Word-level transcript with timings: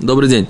Добрый 0.00 0.28
день. 0.28 0.46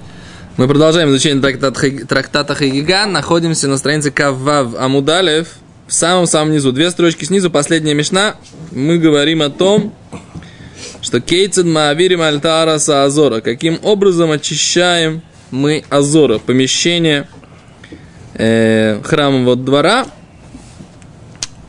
Мы 0.56 0.66
продолжаем 0.66 1.08
изучение 1.10 1.40
трактата, 1.40 2.04
трактата 2.04 2.54
Хагиган. 2.56 3.12
Находимся 3.12 3.68
на 3.68 3.78
странице 3.78 4.10
Каввав 4.10 4.74
Амудалев. 4.74 5.46
В 5.86 5.92
самом-самом 5.92 6.52
низу. 6.52 6.72
Две 6.72 6.90
строчки 6.90 7.24
снизу, 7.24 7.48
последняя 7.48 7.94
мешна. 7.94 8.34
Мы 8.72 8.98
говорим 8.98 9.42
о 9.42 9.50
том, 9.50 9.94
что 11.00 11.20
Кейцед 11.20 11.64
Маавирим 11.64 12.22
Альтара 12.22 12.74
Азора. 12.74 13.40
Каким 13.40 13.78
образом 13.84 14.32
очищаем 14.32 15.22
мы 15.52 15.84
Азора, 15.90 16.40
помещение 16.40 17.28
э, 18.34 19.00
храмового 19.04 19.54
двора. 19.54 20.08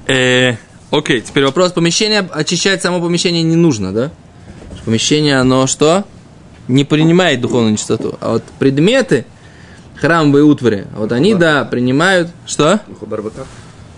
Э, 0.07 0.55
окей, 0.89 1.21
теперь 1.21 1.45
вопрос 1.45 1.73
помещения. 1.73 2.27
Очищать 2.31 2.81
само 2.81 2.99
помещение 2.99 3.43
не 3.43 3.55
нужно, 3.55 3.93
да? 3.93 4.11
Помещение, 4.83 5.39
оно 5.39 5.67
что? 5.67 6.05
Не 6.67 6.83
принимает 6.83 7.41
духовную 7.41 7.73
нечистоту. 7.73 8.17
А 8.21 8.33
вот 8.33 8.43
предметы, 8.59 9.25
храмовые 9.95 10.43
утвари, 10.43 10.87
вот 10.95 11.11
они, 11.11 11.35
да, 11.35 11.65
принимают... 11.65 12.29
Что? 12.45 12.79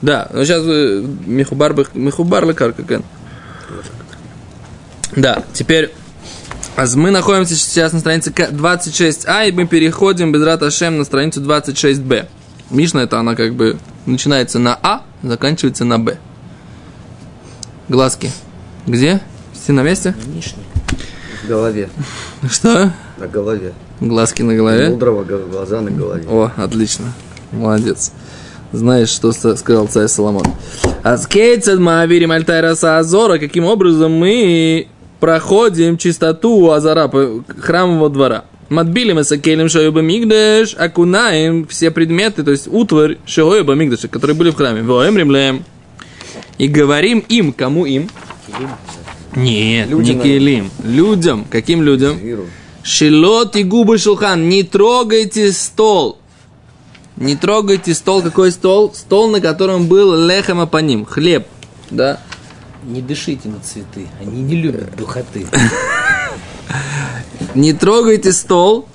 Да, 0.02 0.30
но 0.32 0.46
сейчас 0.46 0.64
э, 0.66 1.04
Михубар, 1.26 1.76
Михубар 1.94 2.48
лекар 2.48 2.72
как 2.72 3.02
Да, 5.16 5.44
теперь 5.54 5.92
мы 6.96 7.12
находимся 7.12 7.56
сейчас 7.56 7.92
на 7.92 8.00
странице 8.00 8.30
26а, 8.32 9.50
и 9.50 9.52
мы 9.52 9.68
переходим 9.68 10.32
без 10.32 10.42
рата 10.44 10.72
Шем 10.72 10.98
на 10.98 11.04
страницу 11.04 11.42
26б. 11.42 12.28
Мишна 12.70 13.04
это 13.04 13.20
она 13.20 13.36
как 13.36 13.56
бы 13.56 13.78
начинается 14.06 14.60
на 14.60 14.80
А, 14.82 15.04
заканчивается 15.22 15.84
на 15.84 16.00
Б. 16.00 16.18
Глазки. 17.90 18.32
Где? 18.88 19.20
Все 19.54 19.74
на 19.74 19.82
месте? 19.82 20.16
Мишна 20.34 20.64
голове. 21.48 21.90
Что? 22.50 22.92
На 23.18 23.28
голове. 23.28 23.74
Глазки 24.00 24.42
на 24.42 24.56
голове? 24.56 24.90
Мудрого 24.90 25.24
глаза 25.24 25.82
на 25.82 25.92
голове. 25.92 26.26
О, 26.28 26.52
отлично. 26.58 27.14
Молодец. 27.52 28.12
Знаешь, 28.72 29.10
что 29.10 29.32
сказал 29.32 29.88
царь 29.88 30.08
Соломон. 30.08 30.46
Аскейцед 31.04 31.80
маавирим 31.80 32.32
альтайраса 32.32 33.00
азора. 33.00 33.40
Каким 33.40 33.66
образом 33.66 34.12
мы 34.12 34.88
проходим 35.20 35.98
чистоту 35.98 36.72
азара, 36.72 37.12
храмового 37.60 38.10
двора. 38.10 38.46
Матбили 38.70 39.14
мы 39.14 39.24
сакелем 39.24 39.68
шоюба 39.68 40.02
мигдеш, 40.02 40.76
окунаем 40.78 41.66
все 41.66 41.90
предметы, 41.90 42.44
то 42.44 42.52
есть 42.52 42.68
утварь 42.68 43.18
шоюба 43.26 43.74
мигдеша, 43.74 44.08
которые 44.08 44.38
были 44.38 44.52
в 44.52 44.56
храме. 44.56 44.84
Воем 44.84 45.64
И 46.60 46.68
говорим 46.68 47.20
им, 47.28 47.52
кому 47.52 47.86
им? 47.86 48.10
Нет, 49.36 49.90
Люди, 49.90 50.12
не 50.12 50.22
Келим. 50.22 50.72
Людям. 50.84 51.46
Каким 51.50 51.84
людям? 51.84 52.20
Шилот 52.84 53.56
и 53.56 53.64
губы 53.64 53.98
шелхан. 53.98 54.50
Не 54.50 54.64
трогайте 54.64 55.52
стол. 55.52 56.18
Не 57.18 57.36
трогайте 57.36 57.94
стол. 57.94 58.22
Какой 58.22 58.52
стол? 58.52 58.94
Стол, 58.94 59.30
на 59.30 59.42
котором 59.42 59.88
был 59.88 60.16
лехема 60.16 60.66
по 60.66 60.78
ним. 60.78 61.06
Хлеб. 61.06 61.48
Да? 61.92 62.20
Не 62.84 63.02
дышите 63.02 63.50
на 63.50 63.60
цветы. 63.60 64.08
Они 64.20 64.42
не 64.42 64.56
любят 64.56 64.96
духоты. 64.96 65.46
Не 67.56 67.74
трогайте 67.74 68.32
стол, 68.32 68.88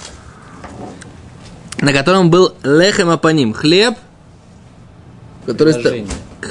на 1.81 1.93
котором 1.93 2.31
был 2.31 2.55
лехема 2.63 3.17
по 3.19 3.29
ним. 3.29 3.53
Хлеб, 3.53 3.97
который 5.45 5.75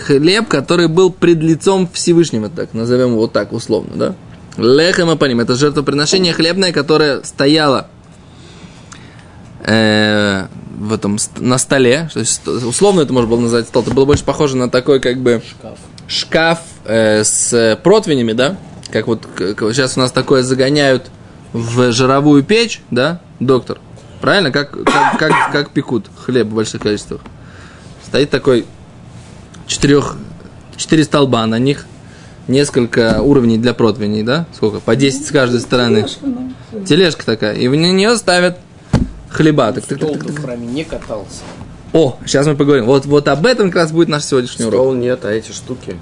хлеб, 0.06 0.48
который 0.48 0.88
был 0.88 1.12
пред 1.12 1.40
лицом 1.40 1.90
Всевышнего, 1.92 2.50
так 2.50 2.74
назовем 2.74 3.12
его 3.12 3.28
так 3.28 3.54
условно, 3.54 3.92
да? 3.96 4.16
Лехема 4.58 5.16
по 5.16 5.26
ним. 5.26 5.40
Это 5.40 5.56
жертвоприношение 5.56 6.34
хлебное, 6.34 6.72
которое 6.72 7.24
стояло 7.24 7.88
э, 9.66 10.46
в 10.78 10.94
этом 10.94 11.18
на 11.38 11.58
столе. 11.58 12.10
То 12.14 12.20
есть, 12.20 12.48
условно 12.48 13.02
это 13.02 13.14
можно 13.14 13.30
было 13.30 13.40
назвать 13.40 13.68
стол. 13.68 13.84
Это 13.84 13.94
было 13.94 14.06
больше 14.06 14.24
похоже 14.24 14.58
на 14.58 14.70
такой 14.70 15.00
как 15.00 15.18
бы 15.18 15.42
шкаф, 15.48 15.80
шкаф 16.08 16.60
э, 16.86 17.24
с 17.24 17.80
противнями, 17.84 18.34
да? 18.34 18.58
Как 18.92 19.08
вот 19.08 19.26
как, 19.36 19.60
сейчас 19.74 19.98
у 19.98 20.02
нас 20.02 20.12
такое 20.12 20.44
загоняют 20.44 21.10
в 21.52 21.92
жировую 21.92 22.44
печь, 22.44 22.82
да, 22.92 23.22
доктор? 23.40 23.80
Правильно? 24.22 24.52
Как, 24.52 24.72
как, 24.72 25.18
как, 25.18 25.52
как 25.52 25.70
пекут 25.72 26.06
хлеб 26.16 26.48
в 26.48 26.54
больших 26.54 26.82
количествах. 26.82 27.22
Стоит 28.06 28.30
такой 28.30 28.66
четырех, 29.74 30.16
четыре 30.78 31.04
столба, 31.04 31.46
на 31.48 31.58
них 31.58 31.86
несколько 32.48 33.22
уровней 33.22 33.58
для 33.58 33.74
противней, 33.74 34.24
да? 34.24 34.46
Сколько? 34.54 34.80
По 34.80 34.96
10 34.96 35.26
с 35.26 35.32
каждой 35.32 35.62
стороны. 35.62 36.04
Тележка, 36.04 36.86
Тележка 36.86 37.26
такая. 37.26 37.56
И 37.56 37.68
в 37.68 37.76
нее 37.76 38.16
ставят 38.18 38.60
хлеба. 39.30 39.72
Так, 39.72 39.86
так, 39.86 40.00
так, 40.00 40.12
так, 40.12 40.24
так. 40.26 40.32
в 40.32 40.42
храме 40.44 40.68
не 40.68 40.84
катался. 40.84 41.42
О, 41.92 42.18
сейчас 42.26 42.46
мы 42.48 42.56
поговорим. 42.56 42.86
Вот, 42.86 43.06
вот 43.06 43.28
об 43.28 43.46
этом 43.46 43.68
как 43.68 43.84
раз 43.84 43.92
будет 43.92 44.10
наш 44.10 44.24
сегодняшний 44.24 44.66
Стол 44.66 44.90
урок. 44.90 44.96
нет, 44.96 45.26
а 45.26 45.32
эти 45.32 45.52
штуки. 45.52 45.96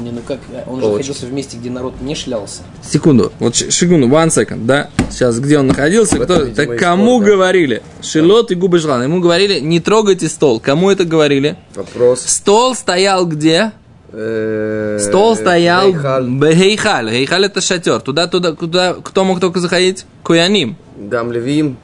Не, 0.00 0.12
ну 0.12 0.20
как, 0.26 0.38
он 0.66 0.80
же 0.80 0.88
находился 0.88 1.26
в 1.26 1.32
месте, 1.32 1.56
где 1.58 1.70
народ 1.70 2.00
не 2.00 2.14
шлялся. 2.14 2.62
Секунду, 2.82 3.32
вот 3.38 3.54
секунду, 3.56 4.08
one 4.08 4.28
second, 4.28 4.64
да? 4.64 4.88
Сейчас, 5.10 5.38
где 5.38 5.58
он 5.58 5.66
находился, 5.66 6.18
кто, 6.18 6.46
так 6.46 6.78
кому 6.78 7.18
спор, 7.18 7.24
да. 7.24 7.30
говорили? 7.32 7.82
Шилот 8.02 8.50
и 8.50 8.54
губы 8.54 8.78
желана. 8.78 9.02
Ему 9.02 9.20
говорили, 9.20 9.60
не 9.60 9.80
трогайте 9.80 10.28
стол. 10.28 10.60
Кому 10.60 10.90
это 10.90 11.04
говорили? 11.04 11.56
Вопрос. 11.74 12.22
Стол 12.26 12.74
стоял 12.74 13.26
где? 13.26 13.72
Э, 14.12 14.98
стол 15.00 15.36
стоял 15.36 15.92
Бехейхаль. 15.92 17.10
Хейхаль 17.10 17.44
это 17.44 17.60
шатер. 17.60 18.00
Туда, 18.00 18.26
туда, 18.26 18.52
куда, 18.52 18.94
кто 18.94 19.24
мог 19.24 19.40
только 19.40 19.60
заходить? 19.60 20.06
Куяним. 20.22 20.76
Дам 20.96 21.30
Левим. 21.32 21.76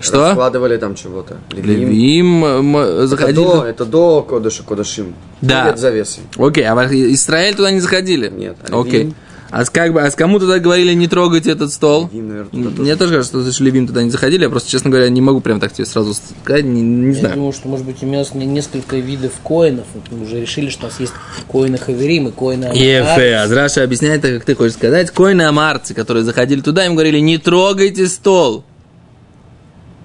Что? 0.00 0.32
Складывали 0.32 0.76
там 0.78 0.94
чего-то. 0.94 1.36
Левим 1.52 3.06
заходили. 3.06 3.42
Это 3.42 3.60
до, 3.60 3.64
это 3.66 3.84
до 3.84 4.22
Кодыша 4.22 4.62
Кодышим. 4.62 5.14
Да. 5.40 5.66
Перед 5.66 5.78
завесой. 5.78 6.22
Окей, 6.36 6.64
а 6.64 6.74
Израиль 6.74 7.54
туда 7.54 7.70
не 7.70 7.80
заходили? 7.80 8.28
Нет. 8.28 8.56
А 8.68 8.80
Окей. 8.80 9.14
А, 9.52 9.64
как 9.64 9.92
бы, 9.92 10.00
а 10.00 10.10
с 10.10 10.14
кому 10.14 10.38
тогда 10.38 10.60
говорили 10.60 10.92
не 10.94 11.08
трогать 11.08 11.46
этот 11.46 11.72
стол? 11.72 12.08
Левим, 12.12 12.28
наверное, 12.28 12.70
Мне 12.70 12.96
тоже 12.96 13.14
кажется, 13.14 13.52
что 13.52 13.64
Левим 13.64 13.86
туда 13.88 14.04
не 14.04 14.10
заходили. 14.10 14.44
Я 14.44 14.48
просто, 14.50 14.70
честно 14.70 14.90
говоря, 14.90 15.08
не 15.08 15.20
могу 15.20 15.40
прям 15.40 15.58
так 15.58 15.72
тебе 15.72 15.86
сразу 15.86 16.14
сказать, 16.14 16.64
не, 16.64 16.80
не 16.82 17.14
Я 17.14 17.20
знаю. 17.20 17.34
думаю, 17.34 17.52
что, 17.52 17.66
может 17.66 17.84
быть, 17.84 17.96
имелось 18.02 18.32
несколько 18.32 18.96
видов 18.96 19.32
коинов. 19.42 19.86
Мы 20.10 20.22
уже 20.22 20.40
решили, 20.40 20.70
что 20.70 20.86
у 20.86 20.88
нас 20.88 21.00
есть 21.00 21.12
коины 21.48 21.78
Хаверим 21.78 22.28
и 22.28 22.30
коины 22.30 22.66
Ефе, 22.74 23.38
Азраша 23.38 23.82
объясняет 23.82 24.22
так, 24.22 24.34
как 24.34 24.44
ты 24.44 24.54
хочешь 24.54 24.74
сказать. 24.74 25.10
Коины 25.10 25.42
Амарцы, 25.42 25.94
которые 25.94 26.22
заходили 26.22 26.60
туда, 26.60 26.86
им 26.86 26.94
говорили, 26.94 27.18
не 27.18 27.38
трогайте 27.38 28.06
стол. 28.06 28.64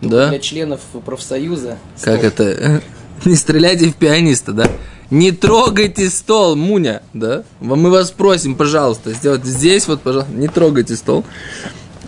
Да? 0.09 0.29
Для 0.29 0.39
членов 0.39 0.81
профсоюза. 1.05 1.77
Как 2.01 2.19
стол. 2.19 2.27
это? 2.47 2.81
Не 3.25 3.35
стреляйте 3.35 3.89
в 3.89 3.95
пианиста, 3.95 4.51
да? 4.51 4.69
Не 5.11 5.31
трогайте 5.31 6.09
стол, 6.09 6.55
Муня, 6.55 7.01
да? 7.13 7.43
Мы 7.59 7.89
вас 7.89 8.11
просим, 8.11 8.55
пожалуйста, 8.55 9.13
сделать 9.13 9.45
здесь 9.45 9.87
вот, 9.87 10.01
пожалуйста, 10.01 10.33
не 10.33 10.47
трогайте 10.47 10.95
стол. 10.95 11.23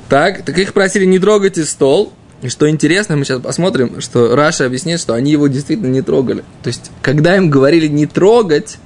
Так, 0.10 0.44
так 0.44 0.58
их 0.58 0.74
просили, 0.74 1.06
не 1.06 1.20
трогайте 1.20 1.64
стол. 1.66 2.14
И 2.42 2.50
что 2.50 2.70
интересно, 2.70 3.16
мы 3.16 3.26
сейчас 3.26 3.42
посмотрим, 3.42 4.02
что 4.02 4.36
Раши 4.36 4.66
объяснит, 4.66 5.00
что 5.00 5.14
они 5.14 5.32
его 5.32 5.48
действительно 5.48 5.88
не 5.88 6.02
трогали. 6.02 6.44
То 6.64 6.68
есть, 6.68 6.92
когда 7.02 7.36
им 7.36 7.50
говорили 7.50 7.88
не 7.88 8.06
трогать, 8.06 8.78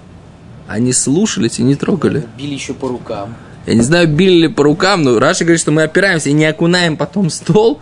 они 0.68 0.94
слушались 0.94 1.60
и 1.60 1.64
не 1.64 1.76
трогали. 1.76 2.26
Били 2.38 2.54
еще 2.54 2.74
по 2.74 2.88
рукам. 2.88 3.36
Я 3.66 3.76
не 3.76 3.82
знаю, 3.82 4.08
били 4.08 4.44
ли 4.44 4.48
по 4.48 4.64
рукам, 4.64 5.04
но 5.04 5.20
Раши 5.20 5.44
говорит, 5.44 5.62
что 5.62 5.72
мы 5.72 5.84
опираемся 5.84 6.30
и 6.30 6.34
не 6.34 6.46
окунаем 6.46 6.98
потом 6.98 7.30
стол, 7.30 7.80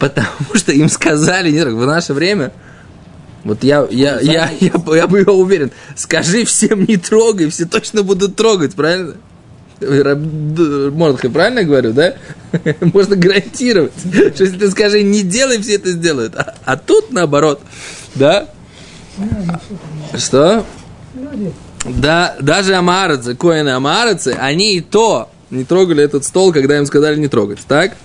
потому 0.00 0.54
что 0.54 0.72
им 0.72 0.88
сказали, 0.88 1.52
не 1.52 1.60
трогать. 1.60 1.78
В 1.78 1.86
наше 1.86 2.14
время 2.14 2.50
вот 3.44 3.62
я, 3.62 3.86
я, 3.90 4.18
я, 4.20 4.50
я, 4.60 4.72
я, 4.72 4.96
я 4.96 5.06
бы 5.06 5.22
уверен, 5.22 5.70
скажи 5.94 6.44
всем 6.44 6.84
не 6.84 6.96
трогай, 6.96 7.48
все 7.50 7.66
точно 7.66 8.02
будут 8.02 8.34
трогать, 8.34 8.74
правильно? 8.74 9.14
Мордхай, 9.80 11.30
правильно 11.30 11.64
говорю, 11.64 11.92
да? 11.92 12.14
Можно 12.80 13.16
гарантировать, 13.16 13.92
что 13.98 14.44
если 14.44 14.58
ты 14.58 14.70
скажи 14.70 15.02
не 15.02 15.22
делай, 15.22 15.58
все 15.58 15.76
это 15.76 15.90
сделают. 15.90 16.34
А, 16.34 16.54
а 16.64 16.76
тут 16.76 17.12
наоборот, 17.12 17.62
да? 18.14 18.48
Что? 20.14 20.66
Да, 21.84 22.36
даже 22.40 22.74
амарадцы, 22.74 23.34
коины 23.34 23.70
амарадцы, 23.70 24.36
они 24.38 24.76
и 24.76 24.80
то 24.82 25.30
не 25.50 25.64
трогали 25.64 26.04
этот 26.04 26.24
стол, 26.24 26.52
когда 26.52 26.76
им 26.76 26.84
сказали 26.84 27.18
не 27.18 27.28
трогать, 27.28 27.60
так? 27.66 27.96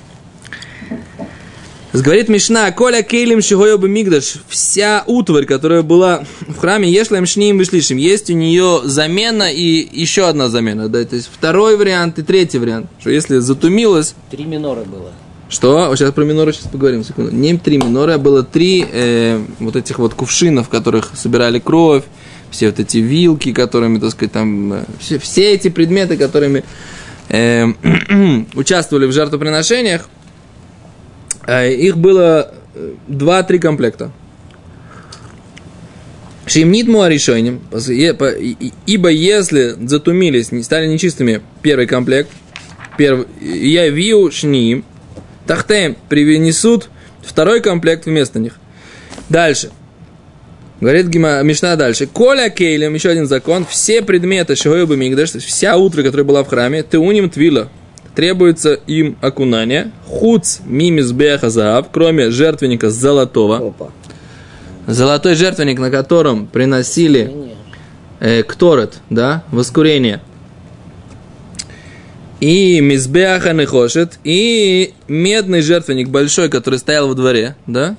Говорит 2.01 2.30
Мишна, 2.30 2.71
Коля 2.71 3.01
Кейлем 3.03 3.42
Шигойоба 3.42 3.88
Мигдаш, 3.88 4.36
вся 4.47 5.03
утварь, 5.07 5.45
которая 5.45 5.81
была 5.81 6.24
в 6.47 6.57
храме 6.57 6.92
Ешлем 6.92 7.25
Шниим 7.25 7.57
Вишлишим, 7.57 7.97
есть 7.97 8.30
у 8.30 8.33
нее 8.33 8.81
замена 8.83 9.51
и 9.51 9.88
еще 9.92 10.27
одна 10.27 10.50
замена. 10.50 10.89
Да, 10.89 11.03
то 11.06 11.15
есть 11.15 11.30
второй 11.33 11.77
вариант 11.77 12.19
и 12.19 12.24
третий 12.24 12.59
вариант. 12.59 12.88
Что 13.00 13.12
если 13.12 13.38
затумилось... 13.38 14.15
Три 14.30 14.45
минора 14.45 14.83
было. 14.83 15.12
Что? 15.47 15.95
Сейчас 15.95 16.12
про 16.12 16.24
миноры 16.24 16.53
сейчас 16.53 16.68
поговорим, 16.68 17.03
секунду. 17.03 17.33
Не 17.33 17.57
три 17.57 17.77
миноры, 17.77 18.13
а 18.13 18.18
было 18.18 18.44
три 18.44 18.86
э, 18.91 19.39
вот 19.59 19.75
этих 19.75 20.00
вот 20.00 20.13
кувшинов, 20.13 20.68
в 20.68 20.69
которых 20.69 21.12
собирали 21.15 21.59
кровь, 21.59 22.03
все 22.50 22.68
вот 22.68 22.80
эти 22.80 22.98
вилки, 22.98 23.53
которыми, 23.53 24.00
так 24.00 24.12
сказать, 24.12 24.31
там, 24.31 24.74
э, 24.74 24.83
все, 25.00 25.19
все 25.19 25.53
эти 25.53 25.69
предметы, 25.69 26.18
которыми 26.18 26.63
э, 27.30 27.68
участвовали 28.56 29.06
в 29.06 29.12
жертвоприношениях, 29.12 30.09
Их 31.47 31.97
было 31.97 32.53
э, 32.74 32.94
два-три 33.07 33.59
комплекта. 33.59 34.12
Шимнит 36.47 36.88
муаришойним, 36.88 37.62
ибо 38.86 39.09
если 39.09 39.75
затумились, 39.88 40.51
не 40.51 40.62
стали 40.62 40.86
нечистыми 40.86 41.42
первый 41.63 41.88
комплект, 41.88 42.30
первый, 42.97 43.25
я 43.42 43.89
вию 43.89 44.31
шниим, 44.31 44.86
тахтем 45.47 45.95
привнесут 46.07 46.89
второй 47.24 47.62
комплект 47.62 48.06
вместо 48.06 48.38
них. 48.38 48.59
Дальше. 49.27 49.71
Говорит 50.81 51.07
Гима, 51.07 51.41
Мишна 51.41 51.75
дальше. 51.77 52.06
Коля 52.06 52.50
кейлем, 52.50 52.94
еще 52.94 53.09
один 53.09 53.27
закон, 53.27 53.65
все 53.65 54.01
предметы 54.01 54.56
шигойбы 54.56 54.98
мигдаш, 54.98 55.31
вся 55.31 55.77
утра, 55.77 56.03
которая 56.03 56.25
была 56.25 56.44
в 56.44 56.48
храме, 56.48 56.83
ты 56.83 57.00
уним 57.00 57.30
твила, 57.30 57.69
требуется 58.15 58.73
им 58.73 59.17
окунание, 59.21 59.91
хуц 60.06 60.59
мимис 60.65 61.12
беха 61.12 61.50
заав, 61.50 61.88
кроме 61.91 62.31
жертвенника 62.31 62.89
золотого, 62.89 63.57
Опа. 63.67 63.91
золотой 64.88 65.35
жертвенник, 65.35 65.79
на 65.79 65.91
котором 65.91 66.47
приносили 66.47 67.31
э, 68.19 68.44
кторет, 68.44 69.00
да, 69.09 69.44
воскурение. 69.51 70.21
И 72.39 72.79
мизбеаха 72.81 73.53
нехошет, 73.53 74.19
и 74.23 74.94
медный 75.07 75.62
жертвенник 75.62 76.09
большой, 76.09 76.50
который 76.50 76.79
стоял 76.79 77.07
во 77.07 77.13
дворе, 77.13 77.56
да, 77.65 77.95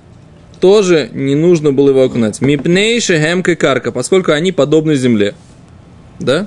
тоже 0.61 1.11
не 1.13 1.35
нужно 1.35 1.73
было 1.73 1.91
его 1.91 2.03
окунать. 2.03 2.41
Мипнейши 2.41 3.19
хемка 3.19 3.57
карка, 3.57 3.93
поскольку 3.93 4.33
они 4.33 4.53
подобны 4.53 4.95
земле. 4.95 5.35
Да? 6.19 6.47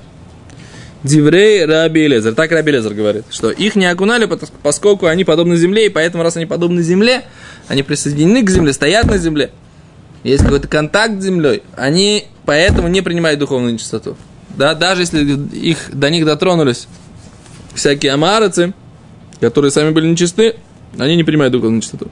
Диврей 1.04 1.66
Раби 1.66 2.06
Элезер. 2.06 2.36
Так 2.36 2.52
Раби 2.52 2.72
Элезер 2.72 2.94
говорит, 2.94 3.24
что 3.30 3.52
их 3.52 3.76
не 3.76 3.86
окунали, 3.86 4.30
поскольку 4.64 5.06
они 5.06 5.24
подобны 5.24 5.56
земле, 5.56 5.86
и 5.86 5.90
поэтому, 5.90 6.24
раз 6.24 6.36
они 6.36 6.46
подобны 6.46 6.82
земле, 6.82 7.24
они 7.68 7.84
присоединены 7.84 8.44
к 8.44 8.50
земле, 8.50 8.74
стоят 8.74 9.06
на 9.06 9.18
земле, 9.18 9.52
есть 10.24 10.44
какой-то 10.44 10.68
контакт 10.68 11.22
с 11.22 11.24
землей, 11.24 11.64
они 11.76 12.26
поэтому 12.46 12.88
не 12.88 13.02
принимают 13.02 13.40
духовную 13.40 13.74
нечистоту. 13.74 14.18
Да, 14.58 14.74
даже 14.76 15.04
если 15.04 15.24
их, 15.56 15.78
до 15.94 16.10
них 16.10 16.26
дотронулись 16.26 16.88
всякие 17.76 18.12
амарацы, 18.12 18.74
которые 19.40 19.72
сами 19.72 19.92
были 19.92 20.08
нечисты, 20.08 20.56
они 20.98 21.16
не 21.16 21.24
принимают 21.24 21.54
духовную 21.54 21.78
нечистоту. 21.78 22.10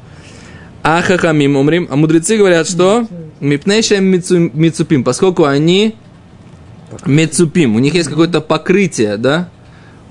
А 0.83 1.01
хахамим 1.01 1.57
умрим, 1.57 1.88
а 1.90 1.98
мудрецы 1.98 2.38
говорят, 2.38 2.69
что 2.69 3.06
мипнейшем 3.42 4.06
мицупим, 4.06 5.04
поскольку 5.04 5.44
они 5.44 5.95
мецупим, 7.05 7.75
у 7.75 7.79
них 7.79 7.94
есть 7.94 8.09
какое-то 8.09 8.41
покрытие, 8.41 9.17
да, 9.17 9.49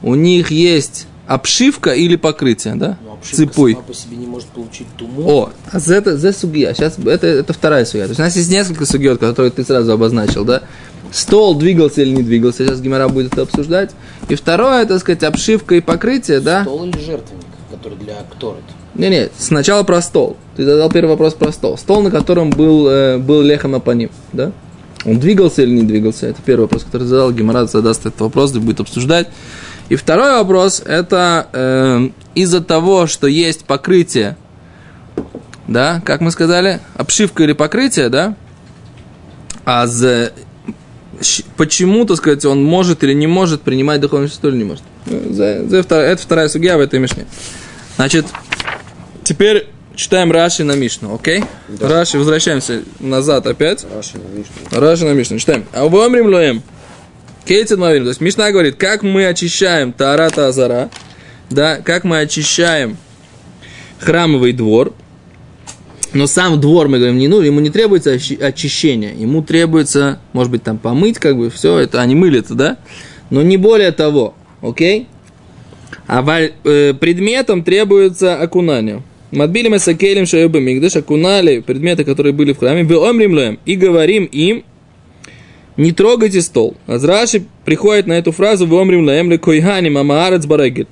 у 0.02 0.14
них 0.14 0.50
есть 0.50 1.06
обшивка 1.26 1.90
или 1.92 2.16
покрытие, 2.16 2.74
да, 2.76 2.98
Ну, 3.04 3.18
цепой. 3.22 3.72
сама 3.72 3.84
по 3.84 3.94
себе 3.94 4.16
не 4.16 4.26
может 4.26 4.46
получить 4.48 4.86
туму. 4.96 5.22
О, 5.28 5.50
а 5.72 5.78
за 5.80 5.96
это, 5.96 6.16
за 6.16 6.32
сугия. 6.32 6.72
Сейчас 6.74 6.98
это, 6.98 7.26
это 7.26 7.52
вторая 7.52 7.84
сугия. 7.84 8.04
То 8.04 8.10
есть 8.10 8.20
у 8.20 8.22
нас 8.22 8.36
есть 8.36 8.50
несколько 8.50 8.86
сугиот, 8.86 9.18
которые 9.18 9.50
ты 9.50 9.64
сразу 9.64 9.92
обозначил, 9.92 10.44
да? 10.44 10.62
Стол 11.12 11.56
двигался 11.56 12.02
или 12.02 12.10
не 12.14 12.22
двигался, 12.22 12.64
сейчас 12.64 12.80
Гимара 12.80 13.08
будет 13.08 13.32
это 13.32 13.42
обсуждать. 13.42 13.90
И 14.28 14.34
второе, 14.34 14.86
так 14.86 15.00
сказать, 15.00 15.22
обшивка 15.24 15.74
и 15.76 15.80
покрытие, 15.80 16.40
да? 16.40 16.62
Стол 16.62 16.84
или 16.84 16.98
жертвенник, 16.98 17.44
который 17.70 17.98
для 17.98 18.20
акторет. 18.20 18.62
Не-не, 18.94 19.28
сначала 19.36 19.82
про 19.82 20.00
стол. 20.02 20.36
Ты 20.56 20.64
задал 20.64 20.90
первый 20.90 21.10
вопрос 21.10 21.34
про 21.34 21.52
стол. 21.52 21.76
Стол, 21.76 22.02
на 22.02 22.10
котором 22.10 22.50
был, 22.50 22.88
э, 22.88 23.18
был 23.18 23.42
лехом 23.42 23.74
апаним, 23.74 24.10
да? 24.32 24.52
Он 25.06 25.20
двигался 25.20 25.62
или 25.62 25.70
не 25.70 25.82
двигался? 25.84 26.26
Это 26.26 26.42
первый 26.44 26.62
вопрос, 26.62 26.84
который 26.84 27.06
задал. 27.06 27.32
Гимарат 27.32 27.70
задаст 27.70 28.04
этот 28.06 28.20
вопрос 28.20 28.54
и 28.54 28.58
будет 28.58 28.80
обсуждать. 28.80 29.28
И 29.88 29.94
второй 29.94 30.32
вопрос, 30.32 30.82
это 30.84 31.46
э, 31.52 32.08
из-за 32.34 32.60
того, 32.60 33.06
что 33.06 33.28
есть 33.28 33.64
покрытие, 33.64 34.36
да, 35.68 36.02
как 36.04 36.20
мы 36.20 36.32
сказали, 36.32 36.80
обшивка 36.96 37.44
или 37.44 37.52
покрытие, 37.52 38.08
да, 38.08 38.34
а 39.64 39.86
за, 39.86 40.32
почему, 41.56 42.04
так 42.04 42.16
сказать, 42.16 42.44
он 42.44 42.64
может 42.64 43.04
или 43.04 43.12
не 43.12 43.28
может 43.28 43.62
принимать 43.62 44.00
духовную 44.00 44.28
чистоту 44.28 44.48
или 44.48 44.56
не 44.58 44.64
может. 44.64 44.82
Ну, 45.06 45.32
за- 45.32 45.68
за 45.68 45.76
это 45.76 46.16
вторая 46.20 46.48
судья 46.48 46.76
в 46.76 46.80
этой 46.80 46.98
мишне. 46.98 47.26
Значит, 47.94 48.26
теперь 49.22 49.68
читаем 49.96 50.30
Раши 50.30 50.62
на 50.62 50.76
Мишну, 50.76 51.14
окей? 51.14 51.42
Раши, 51.80 52.18
возвращаемся 52.18 52.82
назад 53.00 53.46
опять. 53.46 53.84
Раши 53.92 54.18
на 54.18 54.28
Мишну. 54.28 54.80
Раши 54.80 55.04
на 55.04 55.12
Мишну, 55.12 55.38
читаем. 55.38 55.64
А 55.72 55.86
в 55.86 55.96
Омрим 55.96 56.26
Лоем. 56.26 56.62
Кейтит 57.44 57.78
Мавин. 57.78 58.02
То 58.02 58.10
есть 58.10 58.20
Мишна 58.20 58.50
говорит, 58.50 58.76
как 58.76 59.02
мы 59.02 59.26
очищаем 59.26 59.92
Таарата 59.92 60.48
Азара, 60.48 60.90
да, 61.50 61.76
как 61.76 62.04
мы 62.04 62.20
очищаем 62.20 62.96
храмовый 63.98 64.52
двор, 64.52 64.94
но 66.12 66.26
сам 66.26 66.60
двор, 66.60 66.88
мы 66.88 66.98
говорим, 66.98 67.18
не 67.18 67.28
ну, 67.28 67.40
ему 67.40 67.60
не 67.60 67.70
требуется 67.70 68.14
очи- 68.14 68.40
очищение, 68.40 69.14
ему 69.14 69.42
требуется, 69.42 70.20
может 70.32 70.50
быть, 70.50 70.62
там 70.62 70.78
помыть, 70.78 71.18
как 71.18 71.36
бы, 71.36 71.50
все 71.50 71.78
это, 71.78 72.00
они 72.00 72.14
мылятся, 72.14 72.54
да, 72.54 72.78
но 73.30 73.42
не 73.42 73.56
более 73.56 73.92
того, 73.92 74.34
окей? 74.60 75.08
А 76.06 76.24
э, 76.28 76.94
предметом 76.94 77.64
требуется 77.64 78.36
окунание. 78.40 79.02
Мадбилим 79.32 79.74
и 79.74 79.78
сакелем 79.78 80.26
шаюба 80.26 80.60
мигдаш 80.60 80.96
окунали 80.96 81.60
предметы, 81.60 82.04
которые 82.04 82.32
были 82.32 82.52
в 82.52 82.58
храме, 82.58 82.84
в 82.84 82.92
омрим 82.92 83.34
лоем, 83.34 83.58
и 83.66 83.74
говорим 83.74 84.24
им, 84.24 84.64
не 85.76 85.92
трогайте 85.92 86.40
стол. 86.40 86.76
Азраши 86.86 87.44
приходит 87.64 88.06
на 88.06 88.14
эту 88.14 88.32
фразу 88.32 88.66
в 88.66 88.74
омрим 88.74 89.04
лоем 89.04 89.30
ле 89.30 89.38
койханим 89.38 89.98
амаарец 89.98 90.46
барагель. 90.46 90.86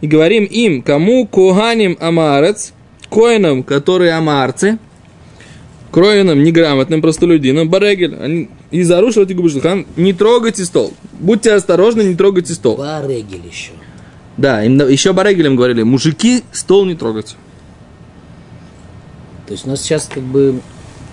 И 0.00 0.06
говорим 0.06 0.44
им, 0.44 0.82
кому 0.82 1.26
коганим 1.26 1.96
амаарец, 2.00 2.72
коинам, 3.10 3.62
которые 3.62 4.12
амаарцы, 4.12 4.78
кроинам, 5.90 6.42
неграмотным 6.42 7.02
простолюдинам, 7.02 7.68
барегель, 7.68 8.14
они, 8.14 8.48
и 8.70 8.82
зарушивайте 8.82 9.34
губышлхан, 9.34 9.86
не 9.96 10.12
трогайте 10.12 10.64
стол. 10.64 10.94
Будьте 11.18 11.52
осторожны, 11.52 12.02
не 12.02 12.14
трогайте 12.14 12.54
стол. 12.54 12.76
Барегель 12.76 13.46
еще. 13.50 13.72
Да, 14.36 14.64
им 14.64 14.78
еще 14.88 15.12
барегелям 15.12 15.56
говорили, 15.56 15.82
мужики, 15.82 16.42
стол 16.52 16.86
не 16.86 16.94
трогать. 16.94 17.36
То 19.50 19.54
есть 19.54 19.66
у 19.66 19.70
нас 19.70 19.80
сейчас 19.82 20.08
как 20.08 20.22
бы 20.22 20.60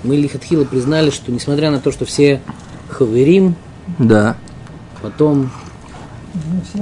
мы 0.03 0.15
Лихатхила 0.15 0.63
признали, 0.63 1.09
что 1.09 1.31
несмотря 1.31 1.71
на 1.71 1.79
то, 1.79 1.91
что 1.91 2.05
все 2.05 2.39
хаверим, 2.87 3.55
Да. 3.97 4.37
потом 5.01 5.49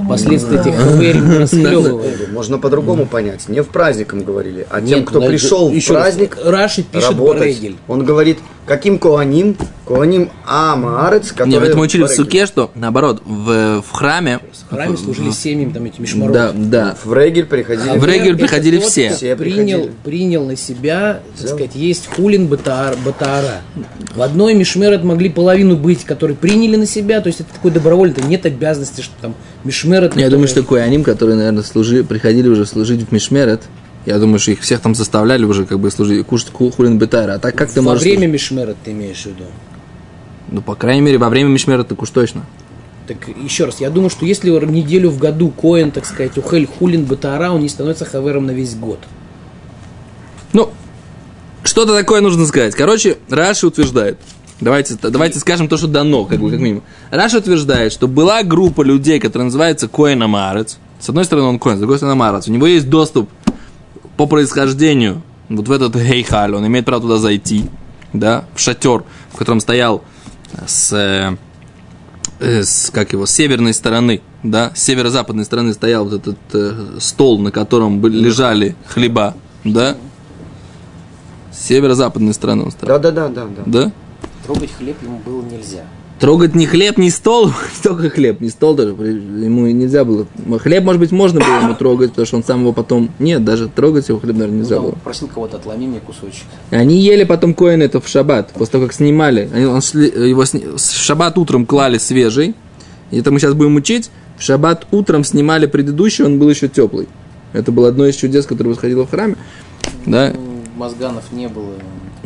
последствия 0.06 0.60
этих 0.60 0.76
хаверим 0.76 1.38
расхлебывают. 1.38 2.30
Можно 2.30 2.58
по-другому 2.58 3.06
понять. 3.06 3.48
Не 3.48 3.62
в 3.62 3.68
праздником 3.68 4.22
говорили, 4.22 4.66
а 4.68 4.82
тем, 4.82 5.06
кто 5.06 5.18
ну, 5.18 5.28
пришел 5.28 5.70
в 5.70 5.86
праздник 5.86 6.36
Раши 6.44 6.82
пишет. 6.82 7.16
Барегель. 7.16 7.78
Он 7.88 8.04
говорит, 8.04 8.38
каким 8.66 8.98
коаним? 8.98 9.56
Коаним 9.86 10.30
Амаарец, 10.44 11.30
который... 11.30 11.50
Не, 11.50 11.56
это 11.58 11.76
мы 11.76 11.84
учили 11.84 12.02
в 12.02 12.08
суке, 12.08 12.46
что 12.46 12.72
наоборот, 12.74 13.22
в, 13.24 13.80
в 13.80 13.92
храме. 13.92 14.40
В 14.68 14.74
храме 14.74 14.96
служили 14.96 15.30
семьям 15.30 15.72
там 15.72 15.84
эти 15.84 16.00
мишмарот. 16.00 16.34
Да, 16.34 16.52
да. 16.52 16.96
В 17.04 17.14
Регель 17.14 17.46
приходили... 17.46 17.96
В 17.96 18.04
Регель 18.04 18.36
приходили 18.36 18.78
все. 18.78 19.14
Все 19.14 19.36
принял, 19.36 19.78
приходили. 19.78 19.92
принял 20.02 20.44
на 20.44 20.56
себя, 20.56 21.20
так 21.36 21.36
Взял. 21.36 21.56
сказать, 21.56 21.76
есть 21.76 22.08
хулин 22.08 22.48
батаар, 22.48 22.96
батаара. 23.04 23.60
В 24.14 24.22
одной 24.22 24.54
мишмерет 24.54 25.04
могли 25.04 25.28
половину 25.28 25.76
быть, 25.76 26.04
которые 26.04 26.36
приняли 26.36 26.76
на 26.76 26.86
себя, 26.86 27.20
то 27.20 27.28
есть 27.28 27.40
это 27.40 27.52
такой 27.54 27.70
добровольный, 27.70 28.16
это 28.16 28.26
нет 28.26 28.44
обязанности, 28.44 29.02
что 29.02 29.14
там 29.20 29.34
мишмерет... 29.62 30.16
Я 30.16 30.30
думаю, 30.30 30.48
что 30.48 30.64
коаним, 30.64 31.04
которые, 31.04 31.36
наверное, 31.36 31.62
служили, 31.62 32.02
приходили 32.02 32.48
уже 32.48 32.66
служить 32.66 33.08
в 33.08 33.12
Мишмерет, 33.12 33.62
я 34.06 34.18
думаю, 34.18 34.38
что 34.38 34.52
их 34.52 34.60
всех 34.60 34.80
там 34.80 34.94
заставляли 34.94 35.44
уже 35.44 35.66
как 35.66 35.80
бы 35.80 35.90
служить, 35.90 36.24
кушать 36.24 36.50
ку- 36.50 36.70
хулин 36.70 36.96
бетайра. 36.96 37.34
А 37.34 37.38
так 37.38 37.54
как 37.56 37.70
ты 37.70 37.80
во 37.80 37.90
можешь... 37.90 38.02
время 38.02 38.18
служить? 38.20 38.32
мишмерет 38.32 38.76
ты 38.84 38.92
имеешь 38.92 39.22
в 39.22 39.26
виду. 39.26 39.44
Ну, 40.48 40.62
по 40.62 40.76
крайней 40.76 41.00
мере, 41.02 41.18
во 41.18 41.28
время 41.28 41.48
Мишмерет 41.48 41.88
так 41.88 42.00
уж 42.00 42.10
точно. 42.10 42.42
Так 43.08 43.16
еще 43.28 43.64
раз, 43.64 43.80
я 43.80 43.90
думаю, 43.90 44.10
что 44.10 44.24
если 44.26 44.50
неделю 44.50 45.10
в 45.10 45.18
году 45.18 45.50
Коэн, 45.50 45.90
так 45.90 46.06
сказать, 46.06 46.38
ухель 46.38 46.66
хулин 46.66 47.04
батаара, 47.04 47.50
он 47.50 47.60
не 47.60 47.68
становится 47.68 48.04
хавером 48.04 48.46
на 48.46 48.52
весь 48.52 48.74
год. 48.74 49.00
Ну, 50.52 50.70
что-то 51.64 51.96
такое 51.96 52.20
нужно 52.20 52.46
сказать. 52.46 52.74
Короче, 52.74 53.18
Раши 53.28 53.66
утверждает. 53.66 54.18
Давайте, 54.60 54.96
давайте 55.02 55.38
скажем 55.38 55.68
то, 55.68 55.76
что 55.76 55.86
дано, 55.86 56.24
как 56.24 56.38
бы, 56.40 56.50
как 56.50 56.60
минимум. 56.60 56.82
Раши 57.10 57.38
утверждает, 57.38 57.92
что 57.92 58.08
была 58.08 58.42
группа 58.42 58.82
людей, 58.82 59.20
которая 59.20 59.46
называется 59.46 59.88
Коэн 59.88 60.22
Амарец. 60.22 60.78
С 60.98 61.08
одной 61.08 61.24
стороны 61.24 61.48
он 61.48 61.58
Коэн, 61.58 61.76
с 61.76 61.80
другой 61.80 61.98
стороны 61.98 62.12
Амарец. 62.12 62.48
У 62.48 62.52
него 62.52 62.66
есть 62.66 62.88
доступ 62.88 63.28
по 64.16 64.26
происхождению 64.26 65.22
вот 65.48 65.68
в 65.68 65.72
этот 65.72 65.96
Хейхаль. 65.96 66.54
Он 66.54 66.66
имеет 66.66 66.84
право 66.84 67.02
туда 67.02 67.16
зайти, 67.18 67.66
да, 68.12 68.44
в 68.54 68.60
шатер, 68.60 69.04
в 69.32 69.36
котором 69.36 69.60
стоял 69.60 70.02
с, 70.66 70.92
э, 70.92 71.36
э, 72.40 72.62
с 72.62 72.90
как 72.90 73.12
его, 73.12 73.26
с 73.26 73.30
северной 73.30 73.74
стороны, 73.74 74.22
да, 74.42 74.72
с 74.74 74.82
северо-западной 74.82 75.44
стороны 75.44 75.72
стоял 75.74 76.04
вот 76.04 76.14
этот 76.14 76.38
э, 76.52 76.98
стол, 77.00 77.38
на 77.38 77.50
котором 77.50 78.00
были, 78.00 78.18
лежали 78.18 78.76
хлеба, 78.88 79.34
да, 79.64 79.96
с 81.52 81.66
северо-западной 81.66 82.34
стороны 82.34 82.64
он 82.64 82.70
стоял, 82.70 82.98
Да-да-да, 82.98 83.28
да. 83.28 83.46
да. 83.64 83.82
да? 83.82 83.92
Трогать 84.44 84.70
хлеб 84.72 85.02
ему 85.02 85.18
было 85.18 85.42
нельзя. 85.42 85.84
Трогать 86.18 86.54
ни 86.54 86.64
хлеб, 86.64 86.96
ни 86.96 87.10
стол, 87.10 87.50
только 87.82 88.08
хлеб, 88.08 88.40
ни 88.40 88.48
стол 88.48 88.74
даже, 88.74 88.90
ему 88.92 89.66
нельзя 89.66 90.02
было. 90.04 90.26
Хлеб, 90.58 90.82
может 90.84 90.98
быть, 91.00 91.12
можно 91.12 91.40
было 91.40 91.58
ему 91.64 91.74
трогать, 91.74 92.10
потому 92.10 92.26
что 92.26 92.36
он 92.38 92.44
сам 92.44 92.60
его 92.60 92.72
потом... 92.72 93.10
Нет, 93.18 93.44
даже 93.44 93.68
трогать 93.68 94.08
его 94.08 94.18
хлеб, 94.18 94.34
наверное, 94.36 94.60
нельзя 94.60 94.76
Ну, 94.76 94.82
было. 94.82 94.92
Просил 95.04 95.28
кого-то, 95.28 95.58
отломи 95.58 95.86
мне 95.86 96.00
кусочек. 96.00 96.44
Они 96.70 96.98
ели 97.00 97.24
потом 97.24 97.52
коин 97.52 97.82
это 97.82 98.00
в 98.00 98.08
шаббат, 98.08 98.50
после 98.54 98.72
того, 98.72 98.84
как 98.86 98.94
снимали. 98.94 99.50
Они, 99.52 99.66
он 99.66 99.80
шли- 99.80 100.26
его 100.28 100.44
сни- 100.46 100.64
в 100.76 100.78
шаббат 100.80 101.36
утром 101.36 101.66
клали 101.66 101.98
свежий. 101.98 102.54
И 103.10 103.18
это 103.18 103.30
мы 103.30 103.38
сейчас 103.38 103.52
будем 103.52 103.76
учить. 103.76 104.10
В 104.38 104.42
шаббат 104.42 104.86
утром 104.92 105.22
снимали 105.22 105.66
предыдущий, 105.66 106.24
он 106.24 106.38
был 106.38 106.48
еще 106.48 106.68
теплый. 106.68 107.08
Это 107.52 107.72
было 107.72 107.88
одно 107.88 108.06
из 108.06 108.16
чудес, 108.16 108.46
которое 108.46 108.70
происходило 108.70 109.06
в 109.06 109.10
храме. 109.10 109.36
Да, 110.06 110.32
Ну, 110.34 110.40
Мозганов 110.76 111.24
не 111.32 111.48
было. 111.48 111.72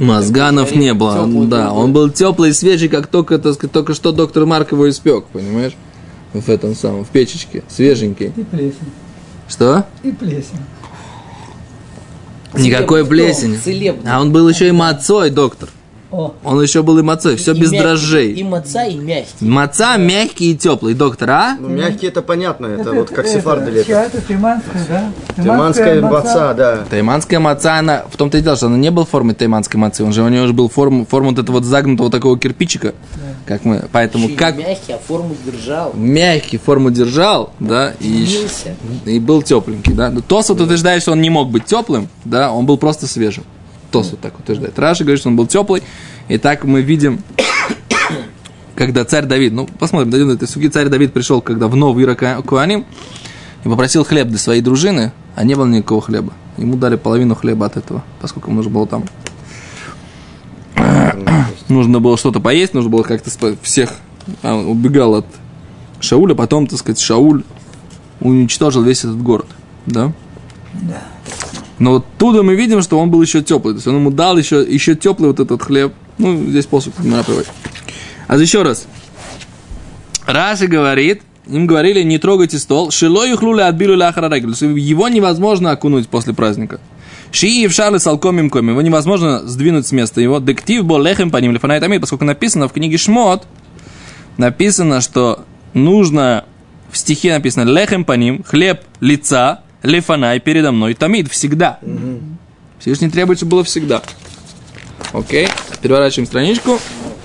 Мозганов 0.00 0.74
не 0.74 0.94
было, 0.94 1.14
Тёплый 1.14 1.36
он- 1.42 1.48
да, 1.48 1.72
он 1.72 1.92
был 1.92 2.10
теплый 2.10 2.50
и 2.50 2.52
свежий, 2.52 2.88
как 2.88 3.06
только, 3.06 3.38
так 3.38 3.54
сказать, 3.54 3.72
только 3.72 3.94
что 3.94 4.12
доктор 4.12 4.46
Марк 4.46 4.72
его 4.72 4.88
испек, 4.88 5.26
понимаешь? 5.26 5.76
В 6.32 6.48
этом 6.48 6.74
самом, 6.74 7.04
в 7.04 7.08
печечке, 7.08 7.62
свеженький. 7.68 8.32
И 8.36 8.42
плесень. 8.42 8.92
Что? 9.48 9.84
И 10.02 10.10
плесень. 10.10 10.58
Никакой 12.54 13.04
целебный. 13.58 14.10
А 14.10 14.20
он 14.20 14.32
был 14.32 14.48
еще 14.48 14.68
и 14.68 14.72
мацой, 14.72 15.30
доктор. 15.30 15.68
О, 16.10 16.34
Он 16.44 16.60
еще 16.60 16.82
был 16.82 16.98
и 16.98 17.02
мацой, 17.02 17.36
все 17.36 17.52
И 17.52 17.60
без 17.60 17.70
мягкий, 17.70 17.86
дрожжей. 17.86 18.32
И 18.32 18.42
маца, 18.42 18.84
и 18.84 18.96
мягкий. 18.96 19.44
Маца 19.44 19.96
мягкий 19.96 20.52
и 20.52 20.56
теплый, 20.56 20.94
доктор, 20.94 21.30
а? 21.30 21.56
Ну, 21.58 21.68
мягкий 21.68 22.08
это 22.08 22.20
понятно, 22.20 22.66
это 22.66 22.92
вот 22.92 23.10
как 23.10 23.28
сефарды 23.28 23.70
лепят. 23.70 24.12
это 24.12 24.20
тайманская, 24.20 24.86
да? 24.88 25.12
Тайманская 25.36 26.00
маца. 26.00 26.10
маца, 26.10 26.54
да. 26.54 26.78
Тайманская 26.90 27.38
маца, 27.38 27.78
она 27.78 28.04
в 28.10 28.16
том-то 28.16 28.38
и 28.38 28.40
дело, 28.40 28.56
что 28.56 28.66
она 28.66 28.76
не 28.76 28.90
была 28.90 29.04
формой 29.04 29.34
тайманской 29.36 29.78
мацы, 29.78 30.02
он 30.02 30.12
же 30.12 30.22
у 30.22 30.28
него 30.28 30.44
уже 30.44 30.52
был 30.52 30.68
форм, 30.68 31.06
форма 31.06 31.30
вот 31.30 31.38
этого 31.38 31.56
вот 31.56 31.64
загнутого 31.64 32.10
такого 32.10 32.36
кирпичика, 32.36 32.94
как 33.46 33.64
мы, 33.64 33.84
поэтому 33.92 34.26
Еще 34.26 34.36
как 34.36 34.56
мягкий, 34.56 34.92
а 34.92 34.98
форму 34.98 35.36
держал. 35.46 35.92
мягкий 35.94 36.58
форму 36.58 36.90
держал, 36.90 37.52
да, 37.60 37.92
и, 38.00 38.26
и 39.06 39.20
был 39.20 39.42
тепленький, 39.42 39.92
да. 39.92 40.10
Но 40.10 40.22
Тосфот 40.22 40.60
утверждает, 40.60 41.02
что 41.02 41.12
он 41.12 41.20
не 41.20 41.30
мог 41.30 41.50
быть 41.50 41.66
теплым, 41.66 42.08
да, 42.24 42.52
он 42.52 42.66
был 42.66 42.78
просто 42.78 43.06
свежим. 43.06 43.44
Тосфот 43.90 44.20
так 44.20 44.38
утверждает. 44.38 44.78
Раши 44.78 45.04
говорит, 45.04 45.20
что 45.20 45.28
он 45.28 45.36
был 45.36 45.46
теплый, 45.46 45.82
и 46.28 46.38
так 46.38 46.64
мы 46.64 46.82
видим, 46.82 47.20
когда 48.74 49.04
царь 49.04 49.26
Давид, 49.26 49.52
ну, 49.52 49.66
посмотрим, 49.78 50.10
дойдем 50.10 50.28
до 50.28 50.34
этой 50.34 50.48
суги, 50.48 50.68
царь 50.68 50.88
Давид 50.88 51.12
пришел, 51.12 51.40
когда 51.40 51.68
в 51.68 51.76
новый 51.76 52.04
Ира 52.04 52.14
Куаним, 52.14 52.84
и 53.64 53.68
попросил 53.68 54.04
хлеб 54.04 54.28
для 54.28 54.38
своей 54.38 54.62
дружины, 54.62 55.12
а 55.36 55.44
не 55.44 55.54
было 55.54 55.66
никакого 55.66 56.00
хлеба. 56.00 56.32
Ему 56.56 56.76
дали 56.76 56.96
половину 56.96 57.34
хлеба 57.34 57.66
от 57.66 57.76
этого, 57.76 58.04
поскольку 58.20 58.50
нужно 58.52 58.70
было 58.70 58.86
там 58.86 59.04
нужно 61.68 62.00
было 62.00 62.16
что-то 62.16 62.40
поесть, 62.40 62.74
нужно 62.74 62.90
было 62.90 63.02
как-то 63.02 63.30
всех 63.62 63.90
а, 64.42 64.54
он 64.54 64.66
убегал 64.66 65.14
от 65.16 65.26
Шауля, 66.00 66.34
потом, 66.34 66.66
так 66.66 66.78
сказать, 66.78 67.00
Шауль 67.00 67.44
уничтожил 68.20 68.82
весь 68.82 69.00
этот 69.00 69.22
город, 69.22 69.46
да? 69.86 70.12
Но 71.80 71.96
оттуда 71.96 72.42
мы 72.42 72.54
видим, 72.54 72.82
что 72.82 72.98
он 73.00 73.10
был 73.10 73.20
еще 73.22 73.42
теплый, 73.42 73.72
то 73.72 73.76
есть 73.78 73.86
он 73.86 73.96
ему 73.96 74.10
дал 74.10 74.36
еще, 74.36 74.62
еще 74.62 74.94
теплый 74.94 75.28
вот 75.28 75.40
этот 75.40 75.62
хлеб. 75.62 75.94
Ну, 76.18 76.36
здесь 76.46 76.66
посуд 76.66 76.92
Гимара 77.00 77.24
приводит. 77.24 77.50
А 78.28 78.36
еще 78.36 78.62
раз. 78.62 78.86
Раши 80.26 80.66
говорит, 80.66 81.22
им 81.46 81.66
говорили, 81.66 82.02
не 82.02 82.18
трогайте 82.18 82.58
стол. 82.58 82.90
Шило 82.90 83.26
юхлули 83.26 83.62
отбили 83.62 83.94
ляхарарагель. 83.94 84.50
Его 84.78 85.08
невозможно 85.08 85.70
окунуть 85.70 86.08
после 86.08 86.34
праздника. 86.34 86.80
Шии 87.32 87.66
в 87.66 87.72
шарлы 87.72 87.98
салкомим 87.98 88.50
коми. 88.50 88.70
Его 88.70 88.82
невозможно 88.82 89.40
сдвинуть 89.48 89.86
с 89.86 89.92
места 89.92 90.20
его. 90.20 90.38
Дектив 90.38 90.84
был 90.84 91.02
лехем 91.02 91.30
по 91.30 91.38
ним 91.38 91.52
лифанайт 91.52 91.82
амид, 91.82 92.02
поскольку 92.02 92.26
написано 92.26 92.68
в 92.68 92.72
книге 92.72 92.98
Шмот, 92.98 93.46
написано, 94.36 95.00
что 95.00 95.44
нужно, 95.72 96.44
в 96.92 96.98
стихе 96.98 97.32
написано 97.32 97.68
лехем 97.68 98.04
по 98.04 98.12
ним, 98.12 98.42
хлеб 98.42 98.82
лица, 99.00 99.62
лифанай 99.82 100.40
передо 100.40 100.72
мной 100.72 100.94
тамид, 100.94 101.30
всегда. 101.30 101.78
Угу. 101.82 102.20
Всевышний 102.78 103.10
требуется 103.10 103.46
было 103.46 103.64
всегда. 103.64 104.02
Окей, 105.12 105.48
переворачиваем 105.82 106.26
страничку. 106.26 106.78